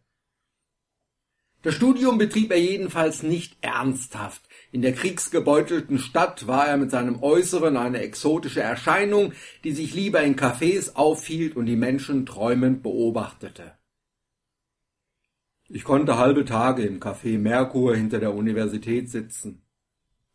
Das 1.62 1.75
Studium 1.75 2.17
betrieb 2.17 2.50
er 2.53 2.61
jedenfalls 2.61 3.23
nicht 3.23 3.59
ernsthaft. 3.61 4.43
In 4.73 4.81
der 4.81 4.95
kriegsgebeutelten 4.95 5.99
Stadt 5.99 6.47
war 6.47 6.67
er 6.67 6.79
mit 6.79 6.91
seinem 6.91 7.23
Äußeren 7.23 7.77
eine 7.77 8.00
exotische 8.00 8.62
Erscheinung, 8.62 9.35
die 9.65 9.73
sich 9.73 9.95
lieber 9.95 10.23
in 10.23 10.37
Cafés 10.37 10.95
aufhielt 10.95 11.57
und 11.57 11.67
die 11.67 11.77
Menschen 11.77 12.25
träumend 12.25 12.83
beobachtete. 12.83 13.73
Ich 15.69 15.85
konnte 15.85 16.17
halbe 16.17 16.47
Tage 16.47 16.83
im 16.83 16.99
Café 16.99 17.39
Merkur 17.39 17.95
hinter 17.95 18.21
der 18.21 18.35
Universität 18.35 19.11
sitzen. 19.11 19.62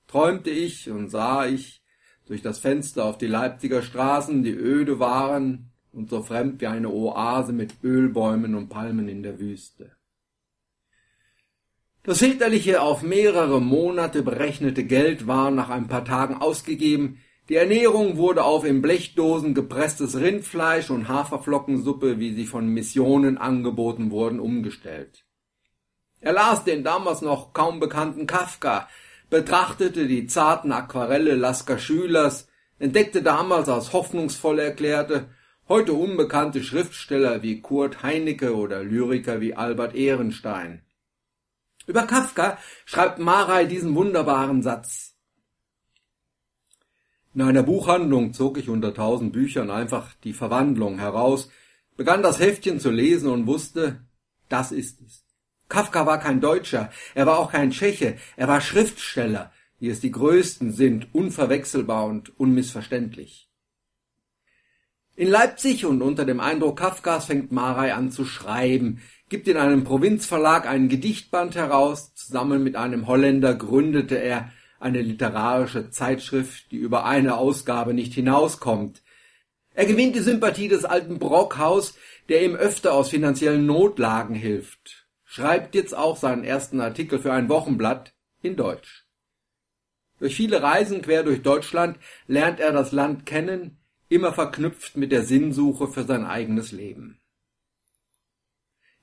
Träumte 0.08 0.52
ich 0.52 0.92
und 0.92 1.10
sah 1.10 1.48
ich, 1.48 1.82
durch 2.26 2.42
das 2.42 2.60
Fenster 2.60 3.06
auf 3.06 3.18
die 3.18 3.28
Leipziger 3.28 3.82
Straßen, 3.82 4.44
die 4.44 4.54
öde 4.54 5.00
waren 5.00 5.72
und 5.92 6.10
so 6.10 6.22
fremd 6.22 6.62
wie 6.62 6.68
eine 6.68 6.90
Oase 6.90 7.54
mit 7.54 7.84
Ölbäumen 7.84 8.56
und 8.56 8.70
Palmen 8.70 9.08
in 9.08 9.24
der 9.24 9.40
Wüste. 9.40 9.92
Das 12.04 12.20
väterliche 12.20 12.82
auf 12.82 13.02
mehrere 13.02 13.60
Monate 13.60 14.22
berechnete 14.22 14.84
Geld 14.84 15.26
war 15.26 15.50
nach 15.50 15.70
ein 15.70 15.88
paar 15.88 16.06
Tagen 16.06 16.36
ausgegeben, 16.36 17.20
die 17.50 17.56
Ernährung 17.56 18.18
wurde 18.18 18.44
auf 18.44 18.66
in 18.66 18.82
Blechdosen 18.82 19.54
gepresstes 19.54 20.20
Rindfleisch 20.20 20.90
und 20.90 21.08
Haferflockensuppe, 21.08 22.20
wie 22.20 22.34
sie 22.34 22.48
von 22.48 22.68
Missionen 22.68 23.38
angeboten 23.38 24.10
wurden, 24.10 24.40
umgestellt. 24.40 25.26
Er 26.22 26.34
las 26.34 26.64
den 26.64 26.84
damals 26.84 27.22
noch 27.22 27.54
kaum 27.54 27.80
bekannten 27.80 28.26
Kafka, 28.26 28.88
betrachtete 29.30 30.08
die 30.08 30.28
zarten 30.28 30.72
Aquarelle 30.72 31.36
Lasker 31.36 31.80
Schülers, 31.80 32.48
entdeckte 32.80 33.24
damals 33.24 33.70
als 33.70 33.94
hoffnungsvoll 33.94 34.60
erklärte, 34.60 35.30
heute 35.68 35.94
unbekannte 35.94 36.64
Schriftsteller 36.64 37.42
wie 37.42 37.62
Kurt 37.62 38.04
Heinecke 38.04 38.56
oder 38.56 38.84
Lyriker 38.84 39.42
wie 39.42 39.56
Albert 39.56 39.96
Ehrenstein. 39.96 40.84
Über 41.88 42.04
Kafka 42.04 42.58
schreibt 42.86 43.20
Marei 43.20 43.66
diesen 43.66 43.96
wunderbaren 43.96 44.62
Satz. 44.62 45.16
In 47.34 47.42
einer 47.42 47.64
Buchhandlung 47.64 48.34
zog 48.34 48.58
ich 48.58 48.70
unter 48.70 48.94
tausend 48.94 49.34
Büchern 49.34 49.70
einfach 49.70 50.14
die 50.24 50.34
Verwandlung 50.34 51.00
heraus, 51.00 51.50
begann 51.98 52.24
das 52.24 52.40
Heftchen 52.40 52.80
zu 52.80 52.92
lesen 52.92 53.30
und 53.30 53.46
wusste, 53.46 54.06
das 54.50 54.72
ist 54.72 55.02
es. 55.02 55.25
Kafka 55.68 56.06
war 56.06 56.20
kein 56.20 56.42
Deutscher, 56.42 56.92
er 57.16 57.26
war 57.26 57.40
auch 57.40 57.52
kein 57.52 57.72
Tscheche, 57.72 58.18
er 58.38 58.48
war 58.48 58.62
Schriftsteller, 58.62 59.52
wie 59.80 59.90
es 59.90 60.00
die 60.00 60.12
Größten 60.12 60.72
sind, 60.72 61.14
unverwechselbar 61.14 62.06
und 62.06 62.40
unmissverständlich. 62.40 63.50
In 65.16 65.30
Leipzig 65.30 65.86
und 65.86 66.02
unter 66.02 66.26
dem 66.26 66.40
Eindruck 66.40 66.78
Kafkas 66.78 67.26
fängt 67.26 67.52
Marei 67.52 67.94
an 67.94 68.12
zu 68.12 68.26
schreiben, 68.26 69.02
gibt 69.30 69.48
in 69.48 69.58
einem 69.58 69.84
Provinzverlag 69.84 70.68
einen 70.68 70.90
Gedichtband 70.90 71.56
heraus, 71.56 72.14
zusammen 72.14 72.64
mit 72.64 72.76
einem 72.76 73.08
Holländer 73.08 73.56
gründete 73.56 74.16
er 74.16 74.52
eine 74.80 75.02
literarische 75.02 75.90
Zeitschrift, 75.90 76.72
die 76.72 76.78
über 76.78 77.06
eine 77.06 77.38
Ausgabe 77.38 77.94
nicht 77.94 78.14
hinauskommt. 78.14 79.02
Er 79.74 79.86
gewinnt 79.86 80.16
die 80.16 80.22
Sympathie 80.22 80.68
des 80.68 80.86
alten 80.86 81.18
Brockhaus, 81.18 81.96
der 82.30 82.44
ihm 82.44 82.56
öfter 82.56 82.94
aus 82.94 83.10
finanziellen 83.10 83.66
Notlagen 83.66 84.36
hilft 84.36 85.05
schreibt 85.26 85.76
jetzt 85.76 85.96
auch 85.96 86.16
seinen 86.16 86.44
ersten 86.44 86.80
Artikel 86.80 87.20
für 87.20 87.34
ein 87.34 87.50
Wochenblatt 87.50 88.14
in 88.42 88.56
Deutsch. 88.56 89.06
Durch 90.20 90.36
viele 90.36 90.64
Reisen 90.64 91.02
quer 91.02 91.24
durch 91.24 91.42
Deutschland 91.42 91.98
lernt 92.28 92.60
er 92.60 92.72
das 92.72 92.94
Land 92.94 93.26
kennen, 93.26 93.78
immer 94.08 94.32
verknüpft 94.32 94.96
mit 94.96 95.12
der 95.12 95.24
Sinnsuche 95.24 95.88
für 95.88 96.04
sein 96.04 96.26
eigenes 96.26 96.72
Leben. 96.72 97.20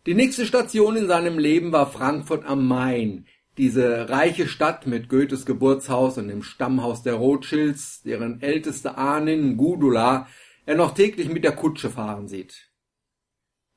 Die 0.07 0.15
nächste 0.15 0.47
Station 0.47 0.97
in 0.97 1.07
seinem 1.07 1.39
Leben 1.39 1.71
war 1.73 1.91
Frankfurt 1.91 2.45
am 2.47 2.67
Main, 2.67 3.27
diese 3.59 4.09
reiche 4.09 4.49
Stadt 4.49 4.87
mit 4.87 5.11
Goethes 5.11 5.45
Geburtshaus 5.45 6.17
und 6.17 6.29
dem 6.29 6.43
Stammhaus 6.43 7.03
der 7.03 7.15
Rothschilds, 7.15 8.03
deren 8.03 8.41
älteste 8.41 8.97
Ahnin 8.97 9.59
Gudula 9.59 10.27
er 10.65 10.77
noch 10.77 10.95
täglich 10.95 11.29
mit 11.29 11.45
der 11.45 11.55
Kutsche 11.55 11.91
fahren 11.91 12.29
sieht. 12.29 12.72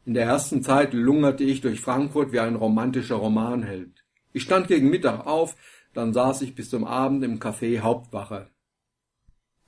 In 0.06 0.14
der 0.14 0.26
ersten 0.26 0.62
Zeit 0.62 0.94
lungerte 0.94 1.44
ich 1.44 1.62
durch 1.62 1.82
Frankfurt 1.82 2.32
wie 2.32 2.40
ein 2.40 2.56
romantischer 2.56 3.16
Romanheld. 3.16 4.06
Ich 4.34 4.44
stand 4.44 4.68
gegen 4.68 4.92
Mittag 4.92 5.26
auf, 5.26 5.56
dann 5.94 6.14
saß 6.14 6.44
ich 6.44 6.54
bis 6.54 6.70
zum 6.70 6.84
Abend 6.84 7.24
im 7.24 7.40
Café 7.40 7.80
Hauptwache. 7.80 8.50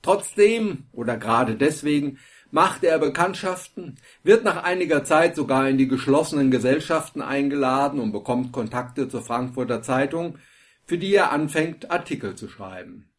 Trotzdem 0.00 0.84
oder 0.92 1.16
gerade 1.16 1.56
deswegen 1.56 2.18
machte 2.52 2.86
er 2.86 3.00
Bekanntschaften, 3.00 3.96
wird 4.22 4.44
nach 4.44 4.62
einiger 4.62 5.02
Zeit 5.02 5.34
sogar 5.34 5.68
in 5.68 5.76
die 5.76 5.88
geschlossenen 5.88 6.52
Gesellschaften 6.52 7.20
eingeladen 7.20 7.98
und 7.98 8.12
bekommt 8.12 8.52
Kontakte 8.52 9.08
zur 9.08 9.22
Frankfurter 9.22 9.82
Zeitung, 9.82 10.38
für 10.84 10.98
die 10.98 11.14
er 11.14 11.32
anfängt, 11.32 11.90
Artikel 11.90 12.36
zu 12.36 12.48
schreiben. 12.48 13.10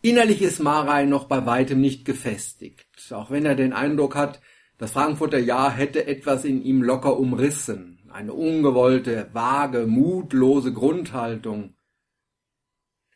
Innerlich 0.00 0.42
ist 0.42 0.60
Marei 0.60 1.06
noch 1.06 1.24
bei 1.24 1.44
weitem 1.44 1.80
nicht 1.80 2.04
gefestigt, 2.04 2.86
auch 3.10 3.30
wenn 3.30 3.46
er 3.46 3.54
den 3.56 3.72
Eindruck 3.72 4.14
hat, 4.14 4.40
das 4.78 4.92
Frankfurter 4.92 5.38
Jahr 5.38 5.70
hätte 5.70 6.06
etwas 6.06 6.44
in 6.44 6.62
ihm 6.62 6.82
locker 6.82 7.18
umrissen, 7.18 7.98
eine 8.10 8.32
ungewollte, 8.32 9.28
vage, 9.32 9.86
mutlose 9.86 10.72
Grundhaltung. 10.72 11.74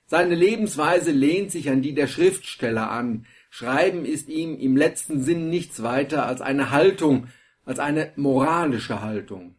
Seine 0.07 0.35
Lebensweise 0.35 1.11
lehnt 1.11 1.51
sich 1.51 1.69
an 1.69 1.83
die 1.83 1.95
der 1.95 2.07
Schriftsteller 2.07 2.91
an. 2.91 3.27
Schreiben 3.51 4.05
ist 4.05 4.29
ihm 4.29 4.59
im 4.59 4.77
letzten 4.77 5.23
Sinn 5.23 5.51
nichts 5.51 5.83
weiter 5.83 6.27
als 6.27 6.41
eine 6.41 6.71
Haltung, 6.71 7.29
als 7.65 7.79
eine 7.79 8.13
moralische 8.17 9.03
Haltung. 9.03 9.57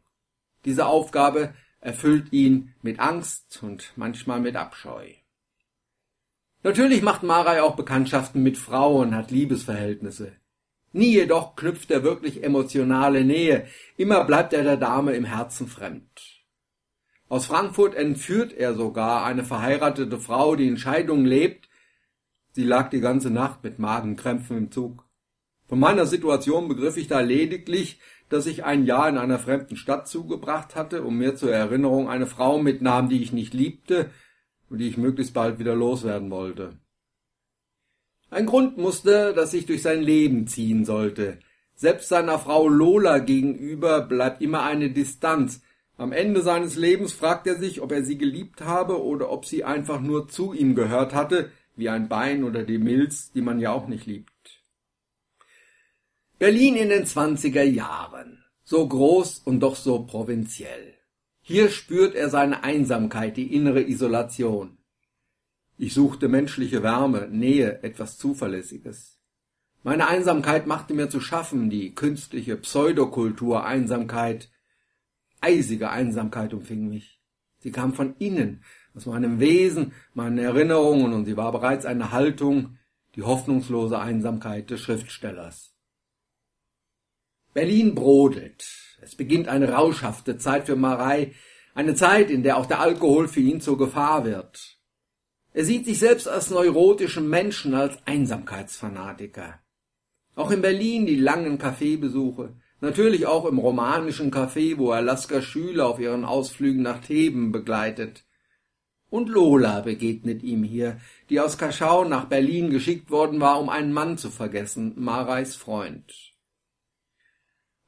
Diese 0.66 0.88
Aufgabe 0.88 1.54
erfüllt 1.82 2.34
ihn 2.34 2.74
mit 2.82 3.00
Angst 3.00 3.62
und 3.62 3.94
manchmal 3.96 4.40
mit 4.40 4.56
Abscheu. 4.56 5.06
Natürlich 6.64 7.02
macht 7.02 7.24
Marei 7.24 7.62
auch 7.62 7.76
Bekanntschaften 7.76 8.44
mit 8.44 8.58
Frauen, 8.58 9.16
hat 9.16 9.32
Liebesverhältnisse. 9.32 10.34
Nie 10.92 11.12
jedoch 11.12 11.56
knüpft 11.56 11.92
er 11.92 12.04
wirklich 12.04 12.44
emotionale 12.44 13.24
Nähe, 13.24 13.68
immer 13.98 14.24
bleibt 14.24 14.54
er 14.54 14.64
der 14.64 14.78
Dame 14.78 15.14
im 15.14 15.26
Herzen 15.26 15.68
fremd. 15.68 16.40
Aus 17.28 17.46
Frankfurt 17.46 17.94
entführt 17.94 18.54
er 18.54 18.74
sogar 18.74 19.24
eine 19.24 19.44
verheiratete 19.44 20.18
Frau, 20.20 20.56
die 20.56 20.68
in 20.68 20.78
Scheidung 20.78 21.26
lebt. 21.26 21.70
Sie 22.54 22.64
lag 22.64 22.90
die 22.90 23.02
ganze 23.02 23.30
Nacht 23.30 23.64
mit 23.64 23.78
Magenkrämpfen 23.78 24.58
im 24.58 24.72
Zug. 24.72 25.06
Von 25.68 25.80
meiner 25.80 26.08
Situation 26.08 26.68
begriff 26.68 26.98
ich 26.98 27.08
da 27.08 27.20
lediglich, 27.20 28.00
dass 28.30 28.48
ich 28.48 28.64
ein 28.64 28.86
Jahr 28.86 29.08
in 29.08 29.20
einer 29.20 29.38
fremden 29.38 29.76
Stadt 29.76 30.08
zugebracht 30.08 30.76
hatte 30.76 31.04
und 31.04 31.18
mir 31.18 31.36
zur 31.36 31.54
Erinnerung 31.54 32.10
eine 32.10 32.26
Frau 32.26 32.58
mitnahm, 32.58 33.10
die 33.10 33.22
ich 33.22 33.32
nicht 33.32 33.54
liebte 33.54 34.10
und 34.72 34.80
die 34.80 34.88
ich 34.88 34.98
möglichst 34.98 35.36
bald 35.36 35.60
wieder 35.60 35.76
loswerden 35.76 36.32
wollte. 36.32 36.80
Ein 38.30 38.46
Grund 38.46 38.78
musste, 38.78 39.34
dass 39.34 39.52
sich 39.52 39.66
durch 39.66 39.82
sein 39.82 40.02
Leben 40.02 40.48
ziehen 40.48 40.86
sollte. 40.86 41.40
Selbst 41.76 42.10
seiner 42.10 42.38
Frau 42.40 42.68
Lola 42.68 43.20
gegenüber 43.20 44.02
bleibt 44.02 44.42
immer 44.42 44.64
eine 44.64 44.92
Distanz. 44.92 45.62
Am 45.98 46.12
Ende 46.12 46.42
seines 46.42 46.76
Lebens 46.76 47.14
fragt 47.14 47.48
er 47.48 47.58
sich, 47.58 47.82
ob 47.82 47.92
er 47.92 48.04
sie 48.04 48.18
geliebt 48.18 48.62
habe 48.62 49.04
oder 49.04 49.32
ob 49.32 49.46
sie 49.46 49.64
einfach 49.64 50.00
nur 50.00 50.28
zu 50.28 50.54
ihm 50.54 50.76
gehört 50.76 51.14
hatte, 51.14 51.52
wie 51.76 51.90
ein 51.90 52.10
Bein 52.10 52.44
oder 52.44 52.64
die 52.64 52.78
Milz, 52.78 53.32
die 53.32 53.42
man 53.42 53.60
ja 53.60 53.72
auch 53.72 53.88
nicht 53.88 54.06
liebt. 54.06 54.32
Berlin 56.38 56.76
in 56.76 56.90
den 56.90 57.06
zwanziger 57.06 57.64
Jahren. 57.64 58.44
So 58.64 58.88
groß 58.88 59.40
und 59.40 59.62
doch 59.62 59.76
so 59.76 60.06
provinziell. 60.06 60.94
Hier 61.42 61.70
spürt 61.70 62.14
er 62.14 62.30
seine 62.30 62.64
Einsamkeit, 62.64 63.36
die 63.36 63.54
innere 63.56 63.82
Isolation. 63.82 64.79
Ich 65.82 65.94
suchte 65.94 66.28
menschliche 66.28 66.84
Wärme, 66.84 67.30
Nähe, 67.32 67.82
etwas 67.84 68.18
Zuverlässiges. 68.18 69.18
Meine 69.82 70.10
Einsamkeit 70.10 70.68
machte 70.68 70.94
mir 70.94 71.10
zu 71.10 71.22
schaffen, 71.22 71.70
die 71.70 71.96
künstliche 71.96 72.58
Pseudokultur 72.58 73.64
Einsamkeit, 73.66 74.52
eisige 75.40 75.90
Einsamkeit 75.90 76.54
umfing 76.54 76.90
mich. 76.90 77.22
Sie 77.60 77.72
kam 77.72 77.94
von 77.94 78.14
innen, 78.20 78.62
aus 78.94 79.06
meinem 79.06 79.40
Wesen, 79.40 79.94
meinen 80.14 80.38
Erinnerungen, 80.38 81.14
und 81.14 81.24
sie 81.24 81.38
war 81.38 81.54
bereits 81.54 81.86
eine 81.86 82.12
Haltung, 82.12 82.78
die 83.16 83.24
hoffnungslose 83.24 83.98
Einsamkeit 83.98 84.70
des 84.72 84.82
Schriftstellers. 84.82 85.74
Berlin 87.54 87.96
brodelt. 87.96 88.66
Es 89.00 89.16
beginnt 89.16 89.48
eine 89.48 89.72
rauschhafte 89.72 90.38
Zeit 90.38 90.66
für 90.66 90.76
Marei, 90.76 91.36
eine 91.74 91.96
Zeit, 91.96 92.32
in 92.32 92.44
der 92.44 92.58
auch 92.58 92.66
der 92.66 92.82
Alkohol 92.82 93.30
für 93.30 93.40
ihn 93.40 93.62
zur 93.62 93.78
Gefahr 93.78 94.26
wird. 94.26 94.79
Er 95.54 95.66
sieht 95.66 95.86
sich 95.86 96.00
selbst 96.00 96.28
als 96.28 96.52
neurotischen 96.52 97.28
Menschen, 97.28 97.74
als 97.74 97.98
Einsamkeitsfanatiker. 98.06 99.60
Auch 100.36 100.52
in 100.52 100.62
Berlin 100.62 101.06
die 101.06 101.16
langen 101.16 101.58
Kaffeebesuche, 101.58 102.54
natürlich 102.82 103.26
auch 103.26 103.46
im 103.46 103.58
romanischen 103.58 104.32
Café, 104.32 104.78
wo 104.78 104.92
er 104.92 105.02
Lasker 105.02 105.42
Schüler 105.42 105.88
auf 105.88 106.00
ihren 106.00 106.24
Ausflügen 106.24 106.84
nach 106.84 107.02
Theben 107.02 107.52
begleitet. 107.52 108.26
Und 109.10 109.28
Lola 109.28 109.82
begegnet 109.82 110.44
ihm 110.44 110.64
hier, 110.64 111.00
die 111.30 111.40
aus 111.40 111.58
Kaschau 111.58 112.06
nach 112.06 112.26
Berlin 112.26 112.70
geschickt 112.70 113.10
worden 113.10 113.40
war, 113.40 113.60
um 113.60 113.70
einen 113.70 113.92
Mann 113.92 114.20
zu 114.20 114.30
vergessen, 114.30 114.94
Mareis 114.98 115.56
Freund. 115.56 116.29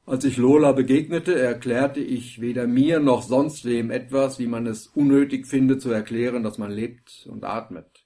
Als 0.05 0.23
ich 0.25 0.37
Lola 0.37 0.71
begegnete, 0.71 1.39
erklärte 1.39 1.99
ich 1.99 2.41
weder 2.41 2.67
mir 2.67 2.99
noch 2.99 3.21
sonst 3.21 3.65
wem 3.65 3.91
etwas, 3.91 4.39
wie 4.39 4.47
man 4.47 4.65
es 4.67 4.87
unnötig 4.87 5.47
findet 5.47 5.81
zu 5.81 5.91
erklären, 5.91 6.43
dass 6.43 6.57
man 6.57 6.71
lebt 6.71 7.27
und 7.29 7.43
atmet. 7.43 8.05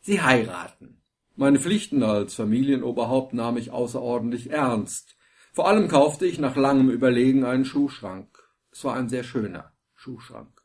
Sie 0.00 0.20
heiraten. 0.22 1.02
Meine 1.36 1.60
Pflichten 1.60 2.02
als 2.02 2.34
Familienoberhaupt 2.34 3.34
nahm 3.34 3.56
ich 3.56 3.70
außerordentlich 3.70 4.50
ernst. 4.50 5.16
Vor 5.52 5.68
allem 5.68 5.88
kaufte 5.88 6.26
ich 6.26 6.38
nach 6.38 6.56
langem 6.56 6.90
Überlegen 6.90 7.44
einen 7.44 7.64
Schuhschrank. 7.64 8.28
Es 8.72 8.84
war 8.84 8.96
ein 8.96 9.08
sehr 9.08 9.24
schöner 9.24 9.72
Schuhschrank 9.94 10.58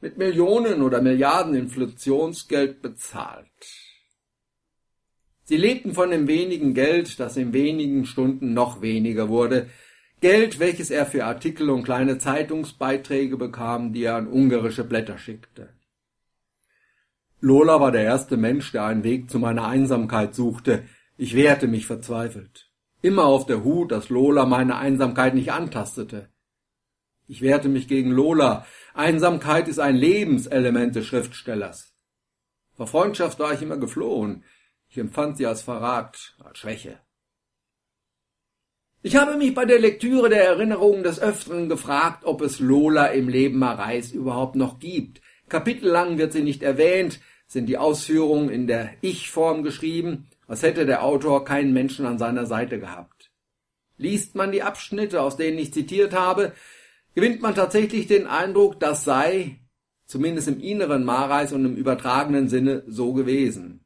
mit 0.00 0.16
Millionen 0.16 0.82
oder 0.82 1.00
Milliarden 1.00 1.54
Inflationsgeld 1.54 2.82
bezahlt. 2.82 3.48
Sie 5.48 5.56
lebten 5.56 5.94
von 5.94 6.10
dem 6.10 6.28
wenigen 6.28 6.74
Geld, 6.74 7.18
das 7.18 7.38
in 7.38 7.54
wenigen 7.54 8.04
Stunden 8.04 8.52
noch 8.52 8.82
weniger 8.82 9.30
wurde, 9.30 9.70
Geld, 10.20 10.58
welches 10.58 10.90
er 10.90 11.06
für 11.06 11.24
Artikel 11.24 11.70
und 11.70 11.84
kleine 11.84 12.18
Zeitungsbeiträge 12.18 13.38
bekam, 13.38 13.94
die 13.94 14.02
er 14.02 14.16
an 14.16 14.26
ungarische 14.26 14.84
Blätter 14.84 15.16
schickte. 15.16 15.70
Lola 17.40 17.80
war 17.80 17.92
der 17.92 18.02
erste 18.02 18.36
Mensch, 18.36 18.72
der 18.72 18.84
einen 18.84 19.04
Weg 19.04 19.30
zu 19.30 19.38
meiner 19.38 19.66
Einsamkeit 19.66 20.34
suchte. 20.34 20.82
Ich 21.16 21.34
wehrte 21.34 21.66
mich 21.66 21.86
verzweifelt. 21.86 22.68
Immer 23.00 23.24
auf 23.24 23.46
der 23.46 23.64
Hut, 23.64 23.90
dass 23.90 24.10
Lola 24.10 24.44
meine 24.44 24.76
Einsamkeit 24.76 25.32
nicht 25.32 25.50
antastete. 25.50 26.28
Ich 27.26 27.40
wehrte 27.40 27.70
mich 27.70 27.88
gegen 27.88 28.10
Lola, 28.10 28.66
Einsamkeit 28.92 29.66
ist 29.66 29.78
ein 29.78 29.96
Lebenselement 29.96 30.94
des 30.94 31.06
Schriftstellers. 31.06 31.94
Vor 32.76 32.86
Freundschaft 32.86 33.38
war 33.38 33.54
ich 33.54 33.62
immer 33.62 33.78
geflohen. 33.78 34.44
Ich 34.88 34.98
empfand 34.98 35.36
sie 35.36 35.46
als 35.46 35.62
Verrat, 35.62 36.34
als 36.42 36.58
Schwäche. 36.58 36.98
Ich 39.02 39.16
habe 39.16 39.36
mich 39.36 39.54
bei 39.54 39.64
der 39.64 39.78
Lektüre 39.78 40.28
der 40.28 40.44
Erinnerungen 40.44 41.02
des 41.02 41.20
Öfteren 41.20 41.68
gefragt, 41.68 42.24
ob 42.24 42.40
es 42.40 42.58
Lola 42.58 43.06
im 43.06 43.28
Leben 43.28 43.58
Mareis 43.58 44.12
überhaupt 44.12 44.56
noch 44.56 44.80
gibt. 44.80 45.20
Kapitellang 45.48 46.18
wird 46.18 46.32
sie 46.32 46.42
nicht 46.42 46.62
erwähnt, 46.62 47.20
sind 47.46 47.66
die 47.66 47.78
Ausführungen 47.78 48.50
in 48.50 48.66
der 48.66 48.90
Ich-Form 49.00 49.62
geschrieben, 49.62 50.26
als 50.46 50.62
hätte 50.62 50.84
der 50.84 51.04
Autor 51.04 51.44
keinen 51.44 51.72
Menschen 51.72 52.06
an 52.06 52.18
seiner 52.18 52.46
Seite 52.46 52.80
gehabt. 52.80 53.30
Liest 53.98 54.34
man 54.34 54.52
die 54.52 54.62
Abschnitte, 54.62 55.22
aus 55.22 55.36
denen 55.36 55.58
ich 55.58 55.72
zitiert 55.72 56.12
habe, 56.12 56.52
gewinnt 57.14 57.40
man 57.40 57.54
tatsächlich 57.54 58.06
den 58.06 58.26
Eindruck, 58.26 58.80
das 58.80 59.04
sei, 59.04 59.60
zumindest 60.06 60.48
im 60.48 60.60
inneren 60.60 61.04
Mareis 61.04 61.52
und 61.52 61.64
im 61.64 61.76
übertragenen 61.76 62.48
Sinne, 62.48 62.82
so 62.86 63.12
gewesen. 63.12 63.84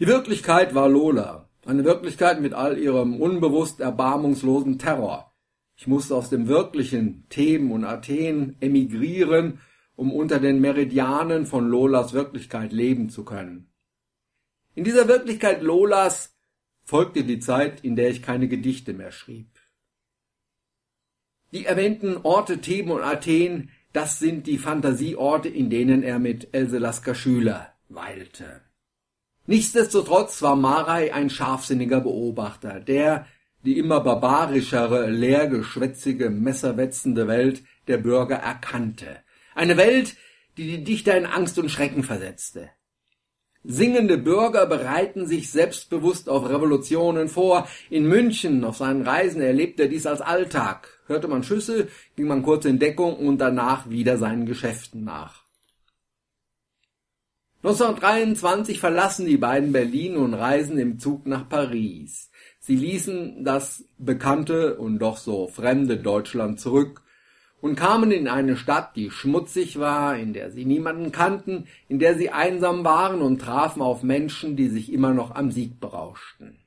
Die 0.00 0.08
Wirklichkeit 0.08 0.74
war 0.74 0.88
Lola, 0.88 1.48
eine 1.64 1.84
Wirklichkeit 1.84 2.40
mit 2.40 2.52
all 2.52 2.78
ihrem 2.78 3.20
unbewusst 3.20 3.78
erbarmungslosen 3.78 4.78
Terror. 4.78 5.32
Ich 5.76 5.86
musste 5.86 6.16
aus 6.16 6.30
dem 6.30 6.48
wirklichen 6.48 7.28
Theben 7.28 7.70
und 7.70 7.84
Athen 7.84 8.56
emigrieren, 8.60 9.60
um 9.94 10.12
unter 10.12 10.40
den 10.40 10.60
Meridianen 10.60 11.46
von 11.46 11.68
Lolas 11.68 12.12
Wirklichkeit 12.12 12.72
leben 12.72 13.08
zu 13.08 13.24
können. 13.24 13.70
In 14.74 14.82
dieser 14.82 15.06
Wirklichkeit 15.06 15.62
Lolas 15.62 16.36
folgte 16.82 17.22
die 17.22 17.38
Zeit, 17.38 17.84
in 17.84 17.94
der 17.94 18.10
ich 18.10 18.20
keine 18.20 18.48
Gedichte 18.48 18.94
mehr 18.94 19.12
schrieb. 19.12 19.48
Die 21.52 21.66
erwähnten 21.66 22.16
Orte 22.24 22.60
Theben 22.60 22.90
und 22.90 23.02
Athen, 23.02 23.70
das 23.92 24.18
sind 24.18 24.48
die 24.48 24.58
Fantasieorte, 24.58 25.48
in 25.48 25.70
denen 25.70 26.02
er 26.02 26.18
mit 26.18 26.52
Else 26.52 26.78
Lasker 26.78 27.14
Schüler 27.14 27.72
weilte. 27.88 28.60
Nichtsdestotrotz 29.46 30.40
war 30.42 30.56
Marei 30.56 31.12
ein 31.12 31.28
scharfsinniger 31.28 32.00
Beobachter, 32.00 32.80
der 32.80 33.26
die 33.64 33.78
immer 33.78 34.00
barbarischere, 34.00 35.10
leergeschwätzige, 35.10 36.30
messerwetzende 36.30 37.26
Welt 37.28 37.62
der 37.88 37.98
Bürger 37.98 38.36
erkannte. 38.36 39.18
Eine 39.54 39.76
Welt, 39.76 40.16
die 40.56 40.66
die 40.66 40.84
Dichter 40.84 41.16
in 41.16 41.26
Angst 41.26 41.58
und 41.58 41.70
Schrecken 41.70 42.02
versetzte. 42.02 42.70
Singende 43.66 44.18
Bürger 44.18 44.66
bereiten 44.66 45.26
sich 45.26 45.50
selbstbewusst 45.50 46.28
auf 46.28 46.48
Revolutionen 46.48 47.28
vor. 47.28 47.66
In 47.88 48.06
München 48.06 48.62
auf 48.62 48.76
seinen 48.76 49.02
Reisen 49.02 49.40
erlebte 49.40 49.84
er 49.84 49.88
dies 49.88 50.04
als 50.04 50.20
Alltag. 50.20 51.00
Hörte 51.06 51.28
man 51.28 51.42
Schüsse, 51.42 51.88
ging 52.14 52.26
man 52.26 52.42
kurz 52.42 52.66
in 52.66 52.78
Deckung 52.78 53.16
und 53.16 53.38
danach 53.38 53.88
wieder 53.88 54.18
seinen 54.18 54.44
Geschäften 54.44 55.04
nach. 55.04 55.43
1923 57.64 58.78
verlassen 58.78 59.24
die 59.24 59.38
beiden 59.38 59.72
Berlin 59.72 60.18
und 60.18 60.34
reisen 60.34 60.76
im 60.76 60.98
Zug 60.98 61.26
nach 61.26 61.48
Paris. 61.48 62.30
Sie 62.58 62.76
ließen 62.76 63.42
das 63.42 63.88
bekannte 63.96 64.76
und 64.76 64.98
doch 64.98 65.16
so 65.16 65.48
fremde 65.48 65.96
Deutschland 65.96 66.60
zurück 66.60 67.00
und 67.62 67.74
kamen 67.74 68.10
in 68.10 68.28
eine 68.28 68.58
Stadt, 68.58 68.96
die 68.96 69.10
schmutzig 69.10 69.78
war, 69.78 70.14
in 70.14 70.34
der 70.34 70.50
sie 70.50 70.66
niemanden 70.66 71.10
kannten, 71.10 71.66
in 71.88 71.98
der 71.98 72.18
sie 72.18 72.28
einsam 72.28 72.84
waren 72.84 73.22
und 73.22 73.40
trafen 73.40 73.80
auf 73.80 74.02
Menschen, 74.02 74.56
die 74.56 74.68
sich 74.68 74.92
immer 74.92 75.14
noch 75.14 75.34
am 75.34 75.50
Sieg 75.50 75.80
berauschten. 75.80 76.58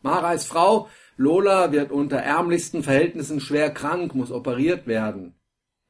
Marais 0.00 0.46
Frau 0.46 0.88
Lola 1.18 1.72
wird 1.72 1.92
unter 1.92 2.16
ärmlichsten 2.16 2.82
Verhältnissen 2.82 3.38
schwer 3.38 3.68
krank, 3.68 4.14
muss 4.14 4.32
operiert 4.32 4.86
werden. 4.86 5.34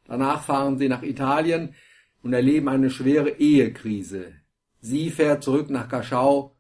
Danach 0.05 0.43
fahren 0.43 0.79
sie 0.79 0.88
nach 0.88 1.05
Italien 1.05 1.77
und 2.22 2.33
erleben 2.33 2.68
eine 2.68 2.90
schwere 2.90 3.31
Ehekrise. 3.38 4.33
Sie 4.81 5.11
fährt 5.11 5.42
zurück 5.42 5.70
nach 5.70 5.88
Kaschau. 5.88 6.57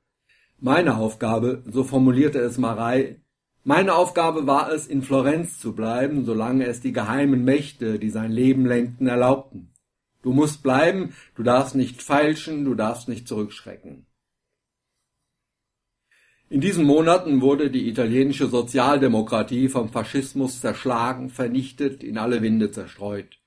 Meine 0.60 0.96
Aufgabe, 0.96 1.62
so 1.66 1.84
formulierte 1.84 2.38
es 2.40 2.58
Marei, 2.58 3.20
meine 3.68 3.96
Aufgabe 3.96 4.46
war 4.46 4.72
es, 4.72 4.86
in 4.86 5.02
Florenz 5.02 5.58
zu 5.60 5.74
bleiben, 5.74 6.24
solange 6.24 6.64
es 6.64 6.80
die 6.80 6.92
geheimen 6.92 7.44
Mächte, 7.44 7.98
die 7.98 8.08
sein 8.08 8.32
Leben 8.32 8.64
lenkten, 8.64 9.06
erlaubten. 9.08 9.74
Du 10.22 10.32
musst 10.32 10.62
bleiben, 10.62 11.14
du 11.34 11.42
darfst 11.42 11.74
nicht 11.74 12.02
feilschen, 12.02 12.64
du 12.64 12.74
darfst 12.74 13.08
nicht 13.08 13.28
zurückschrecken. 13.28 14.06
In 16.48 16.62
diesen 16.62 16.86
Monaten 16.86 17.42
wurde 17.42 17.70
die 17.70 17.90
italienische 17.90 18.46
Sozialdemokratie 18.46 19.68
vom 19.68 19.90
Faschismus 19.90 20.62
zerschlagen, 20.62 21.28
vernichtet, 21.28 22.02
in 22.02 22.16
alle 22.16 22.40
Winde 22.40 22.70
zerstreut. 22.70 23.37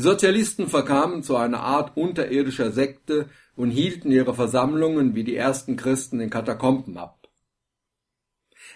Die 0.00 0.04
Sozialisten 0.04 0.66
verkamen 0.66 1.22
zu 1.22 1.36
einer 1.36 1.60
Art 1.60 1.94
unterirdischer 1.94 2.72
Sekte 2.72 3.28
und 3.54 3.70
hielten 3.70 4.10
ihre 4.10 4.32
Versammlungen 4.32 5.14
wie 5.14 5.24
die 5.24 5.36
ersten 5.36 5.76
Christen 5.76 6.20
in 6.20 6.30
Katakomben 6.30 6.96
ab. 6.96 7.28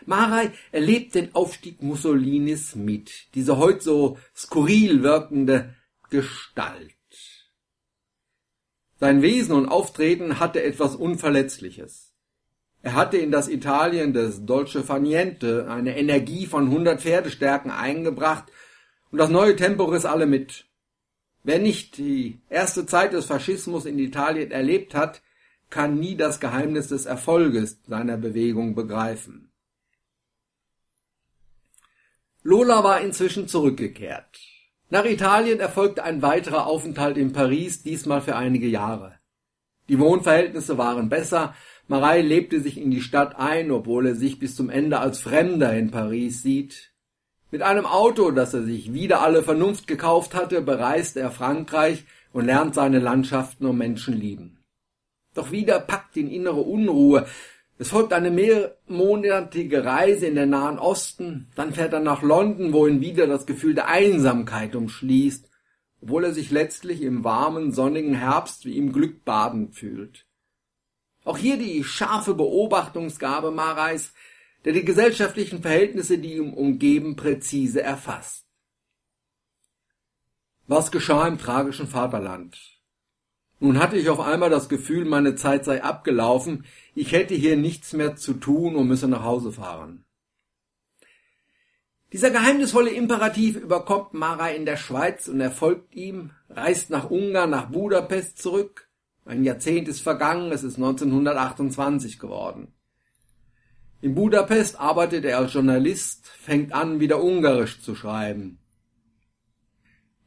Marei 0.04 0.52
erlebt 0.70 1.14
den 1.14 1.34
Aufstieg 1.34 1.82
Mussolinis 1.82 2.74
mit, 2.74 3.34
diese 3.34 3.56
heute 3.56 3.80
so 3.80 4.18
skurril 4.36 5.02
wirkende 5.02 5.74
Gestalt. 6.10 6.92
Sein 9.00 9.22
Wesen 9.22 9.54
und 9.54 9.66
Auftreten 9.66 10.40
hatte 10.40 10.62
etwas 10.62 10.94
Unverletzliches. 10.94 12.12
Er 12.82 12.92
hatte 12.92 13.16
in 13.16 13.30
das 13.30 13.48
Italien 13.48 14.12
des 14.12 14.44
Dolce 14.44 14.82
Faniente 14.82 15.70
eine 15.70 15.96
Energie 15.96 16.44
von 16.44 16.66
100 16.66 17.00
Pferdestärken 17.00 17.70
eingebracht 17.70 18.44
und 19.10 19.16
das 19.16 19.30
neue 19.30 19.56
Tempo 19.56 19.84
riss 19.84 20.04
alle 20.04 20.26
mit. 20.26 20.66
Wer 21.44 21.58
nicht 21.58 21.98
die 21.98 22.40
erste 22.48 22.86
Zeit 22.86 23.12
des 23.12 23.26
Faschismus 23.26 23.84
in 23.84 23.98
Italien 23.98 24.50
erlebt 24.50 24.94
hat, 24.94 25.22
kann 25.68 26.00
nie 26.00 26.16
das 26.16 26.40
Geheimnis 26.40 26.88
des 26.88 27.04
Erfolges 27.04 27.78
seiner 27.86 28.16
Bewegung 28.16 28.74
begreifen. 28.74 29.50
Lola 32.42 32.82
war 32.82 33.00
inzwischen 33.00 33.46
zurückgekehrt. 33.46 34.40
Nach 34.88 35.04
Italien 35.04 35.60
erfolgte 35.60 36.02
ein 36.02 36.22
weiterer 36.22 36.66
Aufenthalt 36.66 37.18
in 37.18 37.32
Paris, 37.32 37.82
diesmal 37.82 38.22
für 38.22 38.36
einige 38.36 38.66
Jahre. 38.66 39.18
Die 39.88 39.98
Wohnverhältnisse 39.98 40.78
waren 40.78 41.10
besser, 41.10 41.54
Marei 41.86 42.22
lebte 42.22 42.60
sich 42.60 42.78
in 42.78 42.90
die 42.90 43.02
Stadt 43.02 43.36
ein, 43.36 43.70
obwohl 43.70 44.06
er 44.06 44.14
sich 44.14 44.38
bis 44.38 44.56
zum 44.56 44.70
Ende 44.70 44.98
als 45.00 45.20
Fremder 45.20 45.76
in 45.76 45.90
Paris 45.90 46.42
sieht. 46.42 46.93
Mit 47.54 47.62
einem 47.62 47.86
Auto, 47.86 48.32
das 48.32 48.52
er 48.52 48.64
sich 48.64 48.94
wieder 48.94 49.22
alle 49.22 49.44
Vernunft 49.44 49.86
gekauft 49.86 50.34
hatte, 50.34 50.60
bereist 50.60 51.16
er 51.16 51.30
Frankreich 51.30 52.02
und 52.32 52.46
lernt 52.46 52.74
seine 52.74 52.98
Landschaften 52.98 53.66
und 53.66 53.78
Menschen 53.78 54.18
lieben. 54.18 54.58
Doch 55.34 55.52
wieder 55.52 55.78
packt 55.78 56.16
ihn 56.16 56.28
innere 56.28 56.62
Unruhe. 56.62 57.28
Es 57.78 57.90
folgt 57.90 58.12
eine 58.12 58.32
mehrmonatige 58.32 59.84
Reise 59.84 60.26
in 60.26 60.34
den 60.34 60.50
Nahen 60.50 60.80
Osten, 60.80 61.46
dann 61.54 61.72
fährt 61.72 61.92
er 61.92 62.00
nach 62.00 62.22
London, 62.22 62.72
wo 62.72 62.88
ihn 62.88 63.00
wieder 63.00 63.28
das 63.28 63.46
Gefühl 63.46 63.74
der 63.76 63.86
Einsamkeit 63.86 64.74
umschließt, 64.74 65.48
obwohl 66.02 66.24
er 66.24 66.32
sich 66.32 66.50
letztlich 66.50 67.02
im 67.02 67.22
warmen, 67.22 67.70
sonnigen 67.70 68.16
Herbst 68.16 68.64
wie 68.64 68.76
im 68.76 68.92
Glück 68.92 69.24
badend 69.24 69.76
fühlt. 69.76 70.26
Auch 71.24 71.38
hier 71.38 71.56
die 71.56 71.84
scharfe 71.84 72.34
Beobachtungsgabe 72.34 73.52
Mareis, 73.52 74.12
der 74.64 74.72
die 74.72 74.84
gesellschaftlichen 74.84 75.62
Verhältnisse, 75.62 76.18
die 76.18 76.36
ihn 76.36 76.54
umgeben, 76.54 77.16
präzise 77.16 77.82
erfasst. 77.82 78.46
Was 80.66 80.90
geschah 80.90 81.28
im 81.28 81.38
tragischen 81.38 81.86
Vaterland? 81.86 82.58
Nun 83.60 83.78
hatte 83.78 83.96
ich 83.96 84.08
auf 84.08 84.20
einmal 84.20 84.50
das 84.50 84.68
Gefühl, 84.68 85.04
meine 85.04 85.36
Zeit 85.36 85.64
sei 85.64 85.82
abgelaufen, 85.82 86.64
ich 86.94 87.12
hätte 87.12 87.34
hier 87.34 87.56
nichts 87.56 87.92
mehr 87.92 88.16
zu 88.16 88.34
tun 88.34 88.74
und 88.74 88.88
müsse 88.88 89.08
nach 89.08 89.22
Hause 89.22 89.52
fahren. 89.52 90.04
Dieser 92.12 92.30
geheimnisvolle 92.30 92.90
Imperativ 92.90 93.56
überkommt 93.56 94.14
Mara 94.14 94.50
in 94.50 94.66
der 94.66 94.76
Schweiz 94.76 95.28
und 95.28 95.40
er 95.40 95.50
folgt 95.50 95.94
ihm, 95.94 96.30
reist 96.48 96.90
nach 96.90 97.10
Ungarn, 97.10 97.50
nach 97.50 97.70
Budapest 97.70 98.38
zurück. 98.38 98.88
Ein 99.24 99.42
Jahrzehnt 99.42 99.88
ist 99.88 100.00
vergangen, 100.00 100.52
es 100.52 100.62
ist 100.62 100.76
1928 100.76 102.18
geworden. 102.18 102.72
In 104.04 104.14
Budapest 104.14 104.78
arbeitet 104.78 105.24
er 105.24 105.38
als 105.38 105.54
Journalist, 105.54 106.26
fängt 106.26 106.74
an, 106.74 107.00
wieder 107.00 107.22
Ungarisch 107.22 107.80
zu 107.80 107.94
schreiben. 107.94 108.58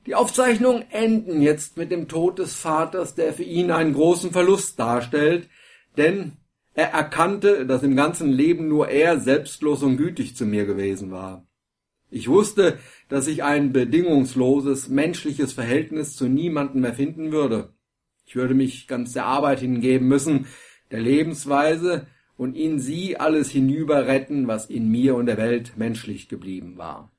Die 0.08 0.16
Aufzeichnungen 0.16 0.84
enden 0.90 1.44
jetzt 1.44 1.78
mit 1.78 1.92
dem 1.92 2.08
Tod 2.08 2.40
des 2.40 2.56
Vaters, 2.56 3.14
der 3.14 3.34
für 3.34 3.44
ihn 3.44 3.70
einen 3.70 3.94
großen 3.94 4.32
Verlust 4.32 4.80
darstellt, 4.80 5.48
denn 5.96 6.38
er 6.74 6.88
erkannte, 6.88 7.68
dass 7.68 7.84
im 7.84 7.96
ganzen 7.96 8.32
Leben 8.32 8.68
nur 8.68 8.90
er 8.90 9.20
selbstlos 9.20 9.84
und 9.84 9.98
gütig 9.98 10.36
zu 10.36 10.48
mir 10.48 10.66
gewesen 10.66 11.12
war. 11.12 11.46
Ich 12.10 12.28
wusste, 12.28 12.80
dass 13.10 13.28
ich 13.28 13.44
ein 13.44 13.74
bedingungsloses, 13.74 14.90
menschliches 14.90 15.54
Verhältnis 15.54 16.16
zu 16.16 16.28
niemandem 16.28 16.82
mehr 16.82 16.96
finden 16.96 17.32
würde. 17.32 17.76
Ich 18.26 18.36
würde 18.36 18.56
mich 18.56 18.88
ganz 18.88 19.14
der 19.14 19.26
Arbeit 19.26 19.60
hingeben 19.60 20.08
müssen, 20.08 20.48
der 20.90 21.02
Lebensweise, 21.02 22.08
und 22.38 22.56
in 22.56 22.80
sie 22.80 23.18
alles 23.18 23.50
hinüberretten, 23.50 24.48
was 24.48 24.68
in 24.68 24.90
mir 24.90 25.16
und 25.16 25.26
der 25.26 25.38
Welt 25.38 25.74
menschlich 25.76 26.30
geblieben 26.30 26.78
war. 26.78 27.12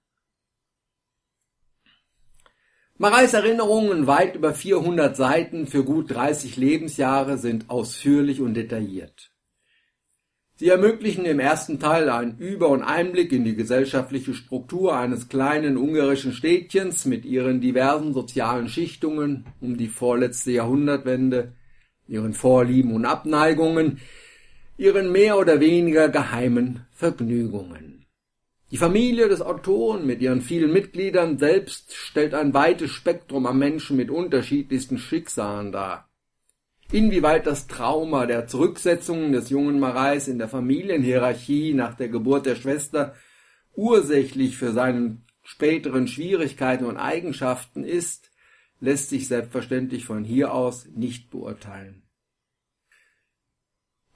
Mareis 2.96 3.34
Erinnerungen 3.34 4.06
weit 4.08 4.34
über 4.34 4.54
400 4.54 5.16
Seiten 5.16 5.66
für 5.66 5.84
gut 5.84 6.10
30 6.10 6.56
Lebensjahre 6.56 7.38
sind 7.38 7.70
ausführlich 7.70 8.40
und 8.40 8.54
detailliert. 8.54 9.30
Sie 10.56 10.68
ermöglichen 10.68 11.24
im 11.24 11.38
ersten 11.38 11.78
Teil 11.78 12.10
einen 12.10 12.36
Über- 12.38 12.70
und 12.70 12.82
Einblick 12.82 13.30
in 13.30 13.44
die 13.44 13.54
gesellschaftliche 13.54 14.34
Struktur 14.34 14.96
eines 14.96 15.28
kleinen 15.28 15.76
ungarischen 15.76 16.32
Städtchens 16.32 17.04
mit 17.04 17.24
ihren 17.24 17.60
diversen 17.60 18.12
sozialen 18.12 18.68
Schichtungen 18.68 19.46
um 19.60 19.76
die 19.76 19.86
vorletzte 19.86 20.50
Jahrhundertwende, 20.50 21.52
ihren 22.08 22.34
Vorlieben 22.34 22.92
und 22.92 23.04
Abneigungen, 23.04 24.00
ihren 24.78 25.12
mehr 25.12 25.36
oder 25.36 25.60
weniger 25.60 26.08
geheimen 26.08 26.86
Vergnügungen. 26.92 28.06
Die 28.70 28.76
Familie 28.76 29.28
des 29.28 29.40
Autoren 29.40 30.06
mit 30.06 30.20
ihren 30.20 30.40
vielen 30.40 30.72
Mitgliedern 30.72 31.38
selbst 31.38 31.94
stellt 31.94 32.32
ein 32.32 32.54
weites 32.54 32.90
Spektrum 32.90 33.46
an 33.46 33.58
Menschen 33.58 33.96
mit 33.96 34.10
unterschiedlichsten 34.10 34.98
Schicksalen 34.98 35.72
dar. 35.72 36.08
Inwieweit 36.92 37.46
das 37.46 37.66
Trauma 37.66 38.26
der 38.26 38.46
Zurücksetzung 38.46 39.32
des 39.32 39.50
jungen 39.50 39.80
Marais 39.80 40.28
in 40.28 40.38
der 40.38 40.48
Familienhierarchie 40.48 41.74
nach 41.74 41.94
der 41.94 42.08
Geburt 42.08 42.46
der 42.46 42.56
Schwester 42.56 43.14
ursächlich 43.74 44.56
für 44.56 44.72
seinen 44.72 45.24
späteren 45.42 46.08
Schwierigkeiten 46.08 46.84
und 46.84 46.96
Eigenschaften 46.96 47.84
ist, 47.84 48.30
lässt 48.80 49.08
sich 49.08 49.28
selbstverständlich 49.28 50.04
von 50.04 50.24
hier 50.24 50.52
aus 50.52 50.86
nicht 50.94 51.30
beurteilen. 51.30 52.07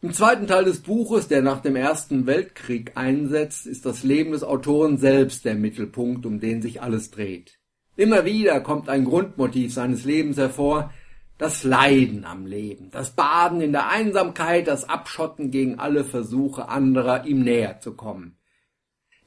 Im 0.04 0.12
zweiten 0.12 0.48
Teil 0.48 0.64
des 0.64 0.80
Buches, 0.80 1.28
der 1.28 1.42
nach 1.42 1.60
dem 1.60 1.76
Ersten 1.76 2.26
Weltkrieg 2.26 2.96
einsetzt, 2.96 3.68
ist 3.68 3.86
das 3.86 4.02
Leben 4.02 4.32
des 4.32 4.42
Autoren 4.42 4.98
selbst 4.98 5.44
der 5.44 5.54
Mittelpunkt, 5.54 6.26
um 6.26 6.40
den 6.40 6.60
sich 6.60 6.82
alles 6.82 7.12
dreht. 7.12 7.60
Immer 7.94 8.24
wieder 8.24 8.60
kommt 8.60 8.88
ein 8.88 9.04
Grundmotiv 9.04 9.72
seines 9.72 10.04
Lebens 10.04 10.38
hervor, 10.38 10.92
das 11.38 11.62
Leiden 11.62 12.24
am 12.24 12.46
Leben, 12.46 12.90
das 12.90 13.14
Baden 13.14 13.60
in 13.60 13.70
der 13.70 13.90
Einsamkeit, 13.90 14.66
das 14.66 14.88
Abschotten 14.88 15.52
gegen 15.52 15.78
alle 15.78 16.04
Versuche 16.04 16.68
anderer, 16.68 17.24
ihm 17.24 17.44
näher 17.44 17.78
zu 17.78 17.94
kommen. 17.94 18.38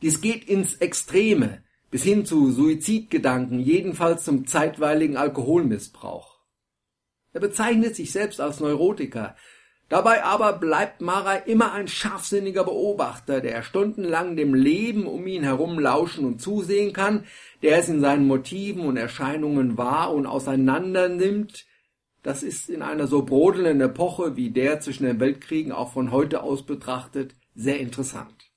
Dies 0.01 0.19
geht 0.19 0.43
ins 0.43 0.75
Extreme, 0.75 1.63
bis 1.89 2.03
hin 2.03 2.25
zu 2.25 2.51
Suizidgedanken, 2.51 3.61
jedenfalls 3.61 4.25
zum 4.25 4.45
zeitweiligen 4.45 5.15
Alkoholmissbrauch. 5.15 6.41
Er 7.31 7.39
bezeichnet 7.39 7.95
sich 7.95 8.11
selbst 8.11 8.41
als 8.41 8.59
Neurotiker, 8.59 9.37
dabei 9.89 10.23
aber 10.23 10.53
bleibt 10.53 11.01
Mara 11.01 11.35
immer 11.35 11.73
ein 11.73 11.87
scharfsinniger 11.87 12.63
Beobachter, 12.63 13.41
der 13.41 13.63
stundenlang 13.63 14.35
dem 14.35 14.53
Leben 14.53 15.07
um 15.07 15.27
ihn 15.27 15.43
herum 15.43 15.79
lauschen 15.79 16.25
und 16.25 16.41
zusehen 16.41 16.93
kann, 16.93 17.25
der 17.61 17.79
es 17.79 17.89
in 17.89 18.01
seinen 18.01 18.27
Motiven 18.27 18.85
und 18.85 18.97
Erscheinungen 18.97 19.77
wahr 19.77 20.13
und 20.13 20.25
auseinander 20.25 21.09
nimmt, 21.09 21.65
das 22.25 22.41
ist 22.41 22.71
in 22.71 22.81
einer 22.81 23.05
so 23.05 23.21
brodelnden 23.21 23.81
Epoche 23.81 24.35
wie 24.35 24.49
der 24.49 24.79
zwischen 24.79 25.05
den 25.05 25.19
Weltkriegen 25.19 25.71
auch 25.71 25.93
von 25.93 26.09
heute 26.09 26.41
aus 26.41 26.65
betrachtet 26.65 27.35
sehr 27.53 27.79
interessant. 27.79 28.51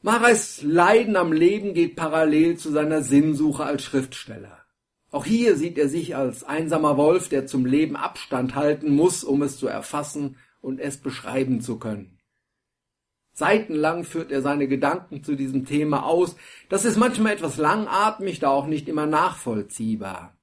Marais 0.00 0.62
Leiden 0.62 1.16
am 1.16 1.30
Leben 1.30 1.74
geht 1.74 1.94
parallel 1.94 2.56
zu 2.56 2.70
seiner 2.70 3.02
Sinnsuche 3.02 3.64
als 3.64 3.84
Schriftsteller. 3.84 4.61
Auch 5.12 5.26
hier 5.26 5.56
sieht 5.56 5.76
er 5.76 5.90
sich 5.90 6.16
als 6.16 6.42
einsamer 6.42 6.96
Wolf, 6.96 7.28
der 7.28 7.46
zum 7.46 7.66
Leben 7.66 7.96
Abstand 7.96 8.54
halten 8.54 8.96
muss, 8.96 9.22
um 9.22 9.42
es 9.42 9.58
zu 9.58 9.68
erfassen 9.68 10.38
und 10.62 10.80
es 10.80 10.96
beschreiben 10.96 11.60
zu 11.60 11.78
können. 11.78 12.18
Seitenlang 13.34 14.04
führt 14.04 14.32
er 14.32 14.40
seine 14.40 14.68
Gedanken 14.68 15.22
zu 15.22 15.36
diesem 15.36 15.66
Thema 15.66 16.04
aus. 16.06 16.36
Das 16.70 16.86
ist 16.86 16.96
manchmal 16.96 17.34
etwas 17.34 17.58
langatmig, 17.58 18.40
da 18.40 18.50
auch 18.50 18.66
nicht 18.66 18.88
immer 18.88 19.06
nachvollziehbar. 19.06 20.36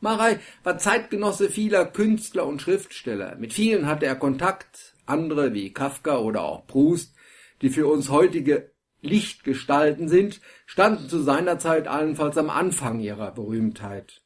Marei 0.00 0.40
war 0.64 0.78
Zeitgenosse 0.78 1.48
vieler 1.48 1.86
Künstler 1.86 2.44
und 2.44 2.60
Schriftsteller. 2.60 3.36
Mit 3.36 3.52
vielen 3.52 3.86
hatte 3.86 4.06
er 4.06 4.16
Kontakt, 4.16 4.94
andere 5.06 5.54
wie 5.54 5.72
Kafka 5.72 6.18
oder 6.18 6.42
auch 6.42 6.66
Proust, 6.66 7.14
die 7.62 7.70
für 7.70 7.86
uns 7.86 8.10
heutige 8.10 8.75
Lichtgestalten 9.06 10.08
sind, 10.08 10.40
standen 10.66 11.08
zu 11.08 11.22
seiner 11.22 11.58
Zeit 11.58 11.88
allenfalls 11.88 12.36
am 12.36 12.50
Anfang 12.50 13.00
ihrer 13.00 13.32
Berühmtheit. 13.32 14.22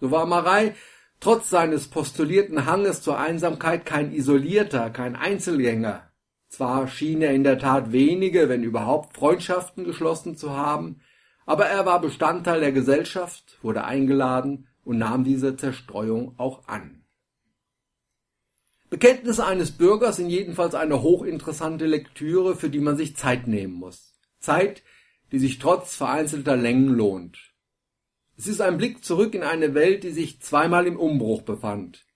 So 0.00 0.10
war 0.10 0.26
Marei 0.26 0.74
trotz 1.20 1.50
seines 1.50 1.88
postulierten 1.88 2.66
Hanges 2.66 3.02
zur 3.02 3.18
Einsamkeit 3.18 3.86
kein 3.86 4.12
Isolierter, 4.12 4.90
kein 4.90 5.16
Einzelgänger. 5.16 6.10
Zwar 6.48 6.88
schien 6.88 7.22
er 7.22 7.32
in 7.32 7.44
der 7.44 7.58
Tat 7.58 7.92
wenige, 7.92 8.48
wenn 8.48 8.62
überhaupt 8.62 9.16
Freundschaften 9.16 9.84
geschlossen 9.84 10.36
zu 10.36 10.56
haben, 10.56 11.00
aber 11.44 11.66
er 11.66 11.86
war 11.86 12.00
Bestandteil 12.00 12.60
der 12.60 12.72
Gesellschaft, 12.72 13.58
wurde 13.62 13.84
eingeladen 13.84 14.68
und 14.84 14.98
nahm 14.98 15.24
diese 15.24 15.56
Zerstreuung 15.56 16.34
auch 16.38 16.66
an. 16.68 16.95
Bekenntnisse 18.96 19.44
eines 19.44 19.72
Bürgers 19.72 20.16
sind 20.16 20.30
jedenfalls 20.30 20.74
eine 20.74 21.02
hochinteressante 21.02 21.84
Lektüre, 21.84 22.56
für 22.56 22.70
die 22.70 22.80
man 22.80 22.96
sich 22.96 23.14
Zeit 23.14 23.46
nehmen 23.46 23.74
muss. 23.74 24.14
Zeit, 24.40 24.82
die 25.32 25.38
sich 25.38 25.58
trotz 25.58 25.94
vereinzelter 25.96 26.56
Längen 26.56 26.88
lohnt. 26.88 27.52
Es 28.38 28.46
ist 28.46 28.62
ein 28.62 28.78
Blick 28.78 29.04
zurück 29.04 29.34
in 29.34 29.42
eine 29.42 29.74
Welt, 29.74 30.02
die 30.02 30.12
sich 30.12 30.40
zweimal 30.40 30.86
im 30.86 30.98
Umbruch 30.98 31.42
befand. 31.42 32.06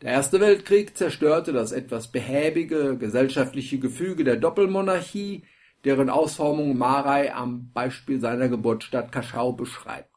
Der 0.00 0.12
Erste 0.12 0.40
Weltkrieg 0.40 0.96
zerstörte 0.96 1.52
das 1.52 1.72
etwas 1.72 2.10
behäbige 2.10 2.96
gesellschaftliche 2.96 3.78
Gefüge 3.78 4.24
der 4.24 4.36
Doppelmonarchie, 4.36 5.44
deren 5.84 6.08
Ausformung 6.08 6.78
Marei 6.78 7.34
am 7.34 7.70
Beispiel 7.74 8.18
seiner 8.18 8.48
Geburtsstadt 8.48 9.12
Kaschau 9.12 9.52
beschreibt. 9.52 10.08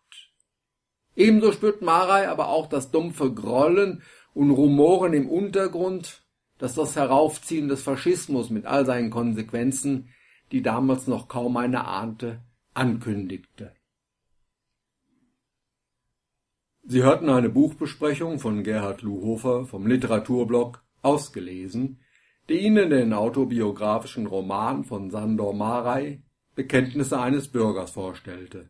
Ebenso 1.17 1.51
spürt 1.51 1.81
Marei 1.81 2.29
aber 2.29 2.47
auch 2.47 2.69
das 2.69 2.91
dumpfe 2.91 3.33
Grollen 3.33 4.03
und 4.39 4.51
Rumoren 4.51 5.11
im 5.11 5.27
Untergrund, 5.29 6.23
das 6.59 6.73
das 6.73 6.95
Heraufziehen 6.95 7.67
des 7.67 7.83
Faschismus 7.83 8.49
mit 8.49 8.65
all 8.65 8.85
seinen 8.85 9.09
Konsequenzen, 9.09 10.07
die 10.53 10.61
damals 10.61 11.07
noch 11.07 11.27
kaum 11.27 11.57
einer 11.57 11.89
ahnte, 11.89 12.39
ankündigte. 12.73 13.73
Sie 16.83 17.03
hörten 17.03 17.29
eine 17.29 17.49
Buchbesprechung 17.49 18.39
von 18.39 18.63
Gerhard 18.63 19.01
Luhofer 19.01 19.65
vom 19.65 19.85
Literaturblog 19.85 20.85
ausgelesen, 21.01 21.99
der 22.47 22.61
Ihnen 22.61 22.91
den 22.91 23.11
autobiografischen 23.11 24.25
Roman 24.25 24.85
von 24.85 25.11
Sandor 25.11 25.53
Marei 25.53 26.23
Bekenntnisse 26.55 27.19
eines 27.19 27.49
Bürgers 27.49 27.91
vorstellte. 27.91 28.69